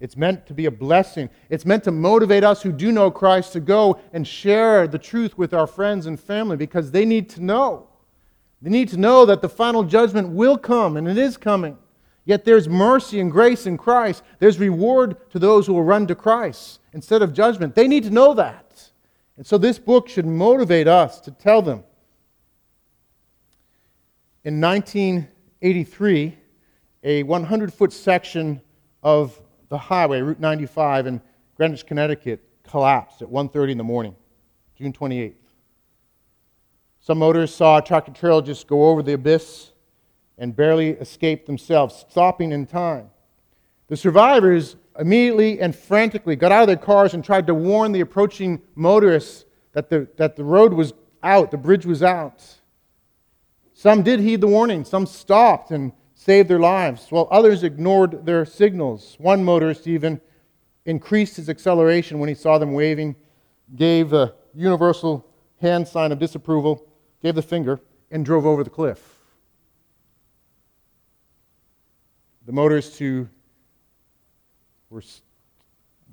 [0.00, 1.30] It's meant to be a blessing.
[1.48, 5.38] It's meant to motivate us who do know Christ to go and share the truth
[5.38, 7.88] with our friends and family because they need to know.
[8.60, 11.78] They need to know that the final judgment will come, and it is coming.
[12.24, 14.22] Yet there's mercy and grace in Christ.
[14.38, 17.74] There's reward to those who will run to Christ instead of judgment.
[17.74, 18.90] They need to know that.
[19.36, 21.84] And so this book should motivate us to tell them.
[24.44, 24.60] In
[25.64, 26.36] 1983,
[27.04, 28.60] a 100 foot section
[29.02, 29.40] of
[29.70, 31.22] the highway, Route 95 in
[31.56, 34.14] Greenwich, Connecticut, collapsed at 1.30 in the morning,
[34.76, 35.36] June 28th.
[37.00, 39.72] Some motorists saw a tractor trailer just go over the abyss
[40.36, 43.08] and barely escape themselves, stopping in time.
[43.88, 48.00] The survivors immediately and frantically got out of their cars and tried to warn the
[48.00, 50.92] approaching motorists that the, that the road was
[51.22, 52.44] out, the bridge was out.
[53.84, 58.46] Some did heed the warning, some stopped and saved their lives, while others ignored their
[58.46, 59.14] signals.
[59.18, 60.22] One motorist even
[60.86, 63.14] increased his acceleration when he saw them waving,
[63.76, 65.28] gave a universal
[65.60, 66.88] hand sign of disapproval,
[67.22, 67.78] gave the finger,
[68.10, 69.18] and drove over the cliff.
[72.46, 73.28] the motorists who
[74.88, 75.02] were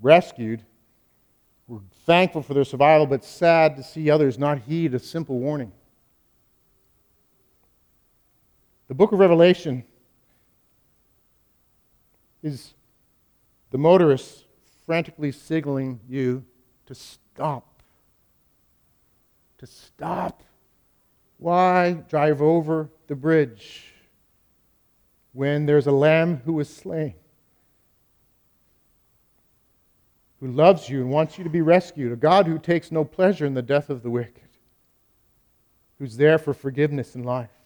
[0.02, 0.62] rescued
[1.68, 5.72] were thankful for their survival, but sad to see others not heed a simple warning.
[8.92, 9.86] The book of Revelation
[12.44, 12.74] is
[13.70, 14.44] the motorist
[14.86, 16.44] frantically signaling you
[16.88, 17.84] to stop.
[19.60, 20.44] To stop.
[21.38, 23.92] Why drive over the bridge?
[25.34, 27.14] when there's a lamb who was slain,
[30.40, 33.46] who loves you and wants you to be rescued, a God who takes no pleasure
[33.46, 34.50] in the death of the wicked,
[36.00, 37.61] who's there for forgiveness and life.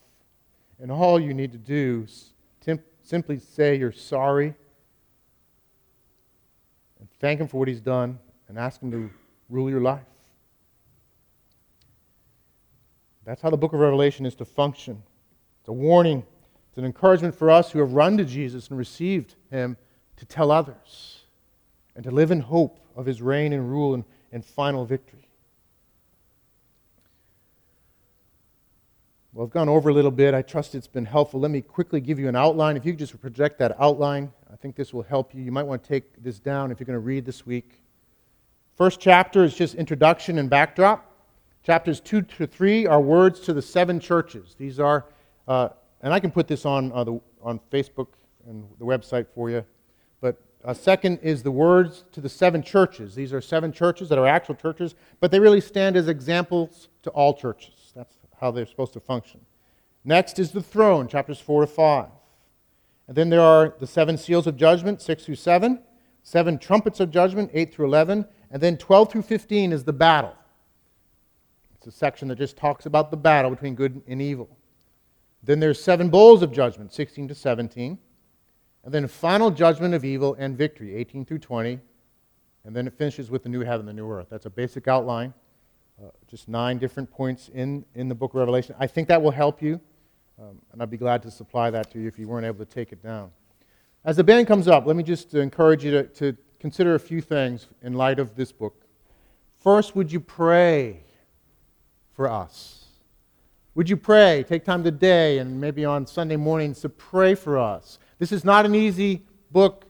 [0.82, 2.32] And all you need to do is
[3.04, 4.56] simply say you're sorry
[7.00, 9.10] and Thank Him for what He's done and ask Him to
[9.50, 10.02] rule your life.
[13.26, 15.02] That's how the book of Revelation is to function.
[15.62, 16.24] It's a warning,
[16.70, 19.78] it's an encouragement for us who have run to Jesus and received Him
[20.18, 21.22] to tell others
[21.96, 25.25] and to live in hope of His reign and rule and, and final victory.
[29.36, 30.34] Well, I've gone over a little bit.
[30.34, 31.42] I trust it's been helpful.
[31.42, 32.78] Let me quickly give you an outline.
[32.78, 35.44] If you could just project that outline, I think this will help you.
[35.44, 37.82] You might want to take this down if you're going to read this week.
[38.78, 41.12] First chapter is just introduction and backdrop.
[41.64, 44.56] Chapters 2 to 3 are words to the seven churches.
[44.58, 45.04] These are,
[45.50, 45.68] uh,
[46.00, 48.08] and I can put this on, uh, the, on Facebook
[48.48, 49.66] and the website for you.
[50.22, 53.16] But uh, second is the words to the seven churches.
[53.16, 57.10] These are seven churches that are actual churches, but they really stand as examples to
[57.10, 57.75] all churches.
[58.40, 59.42] How they're supposed to function.
[60.04, 62.10] Next is the throne, chapters 4 to 5.
[63.08, 65.80] And then there are the seven seals of judgment, 6 through 7,
[66.24, 70.36] seven trumpets of judgment, 8 through 11, and then 12 through 15 is the battle.
[71.76, 74.50] It's a section that just talks about the battle between good and evil.
[75.44, 78.00] Then there's seven bowls of judgment, 16 to 17.
[78.84, 81.80] And then final judgment of evil and victory, 18 through 20.
[82.64, 84.28] And then it finishes with the new heaven, and the new earth.
[84.30, 85.34] That's a basic outline.
[85.98, 88.76] Uh, just nine different points in, in the book of Revelation.
[88.78, 89.80] I think that will help you,
[90.38, 92.66] um, and I'd be glad to supply that to you if you weren't able to
[92.66, 93.32] take it down.
[94.04, 97.22] As the band comes up, let me just encourage you to, to consider a few
[97.22, 98.86] things in light of this book.
[99.58, 101.00] First, would you pray
[102.12, 102.88] for us?
[103.76, 104.44] Would you pray?
[104.44, 108.00] Take time today and maybe on Sunday mornings to pray for us.
[108.20, 109.86] This is not an easy book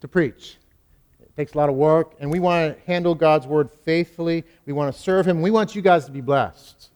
[0.00, 0.56] to preach
[1.36, 4.44] takes a lot of work, and we want to handle God's word faithfully.
[4.64, 5.42] We want to serve Him.
[5.42, 6.90] We want you guys to be blessed.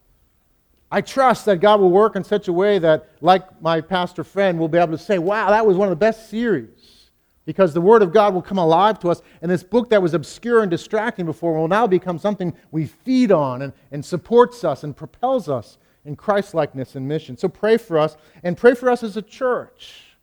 [0.90, 4.58] I trust that God will work in such a way that, like my pastor friend,
[4.58, 7.10] we'll be able to say, wow, that was one of the best series.
[7.44, 10.14] Because the Word of God will come alive to us, and this book that was
[10.14, 14.84] obscure and distracting before will now become something we feed on and, and supports us
[14.84, 17.36] and propels us in Christlikeness and mission.
[17.36, 20.16] So pray for us, and pray for us as a church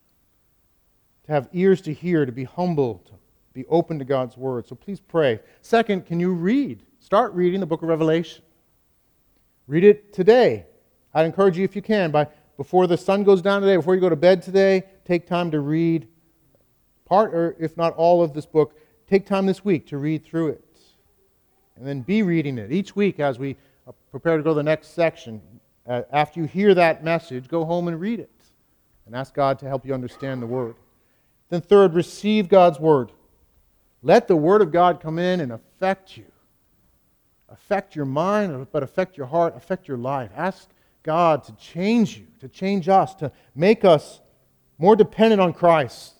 [1.25, 3.13] to have ears to hear, to be humble, to
[3.57, 4.67] be open to God's word.
[4.67, 5.39] So please pray.
[5.63, 6.83] Second, can you read?
[6.99, 8.43] Start reading the book of Revelation.
[9.65, 10.67] Read it today.
[11.11, 14.01] I'd encourage you, if you can, by before the sun goes down today, before you
[14.01, 16.07] go to bed today, take time to read
[17.05, 18.79] part, or if not all of this book.
[19.09, 20.79] Take time this week to read through it.
[21.77, 23.55] And then be reading it each week as we
[23.87, 25.41] uh, prepare to go to the next section.
[25.87, 28.29] Uh, after you hear that message, go home and read it
[29.07, 30.75] and ask God to help you understand the Word.
[31.49, 33.11] Then, third, receive God's Word.
[34.07, 36.23] Let the Word of God come in and affect you.
[37.49, 40.31] Affect your mind, but affect your heart, affect your life.
[40.33, 40.69] Ask
[41.03, 44.21] God to change you, to change us, to make us
[44.77, 46.13] more dependent on Christ,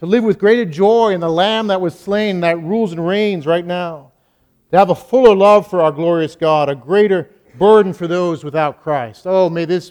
[0.00, 3.46] to live with greater joy in the Lamb that was slain, that rules and reigns
[3.46, 4.12] right now,
[4.70, 8.82] to have a fuller love for our glorious God, a greater burden for those without
[8.82, 9.22] Christ.
[9.24, 9.90] Oh, may this,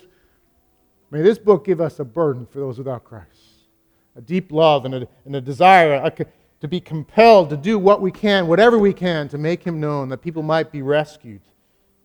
[1.10, 3.66] may this book give us a burden for those without Christ,
[4.16, 6.26] a deep love and a, and a desire, a,
[6.62, 10.10] to be compelled to do what we can, whatever we can, to make him known,
[10.10, 11.42] that people might be rescued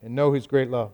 [0.03, 0.93] and know his great love.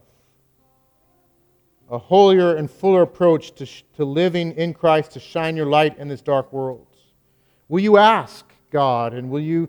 [1.88, 6.08] A holier and fuller approach to, to living in Christ to shine your light in
[6.08, 6.86] this dark world.
[7.68, 9.68] Will you ask God and will you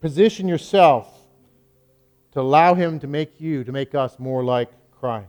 [0.00, 1.12] position yourself
[2.32, 5.28] to allow him to make you, to make us more like Christ?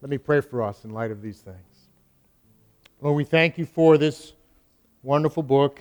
[0.00, 1.56] Let me pray for us in light of these things.
[3.00, 4.34] Lord, we thank you for this
[5.02, 5.80] wonderful book.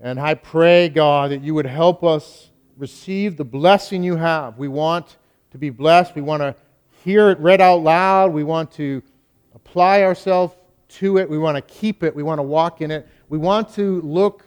[0.00, 4.56] And I pray, God, that you would help us receive the blessing you have.
[4.58, 5.16] We want
[5.50, 6.14] to be blessed.
[6.14, 6.54] We want to
[7.04, 8.32] hear it read out loud.
[8.32, 9.02] We want to
[9.54, 10.54] apply ourselves
[10.88, 11.28] to it.
[11.28, 12.14] We want to keep it.
[12.14, 13.06] We want to walk in it.
[13.28, 14.44] We want to look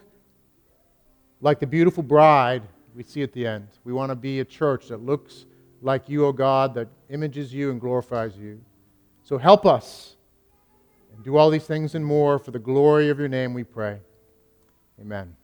[1.42, 2.64] like the beautiful bride
[2.96, 3.68] we see at the end.
[3.84, 5.46] We want to be a church that looks
[5.82, 8.62] like you, O oh God, that images you and glorifies you.
[9.24, 10.16] So help us
[11.24, 14.00] do all these things and more for the glory of your name, we pray.
[15.00, 15.36] Amen.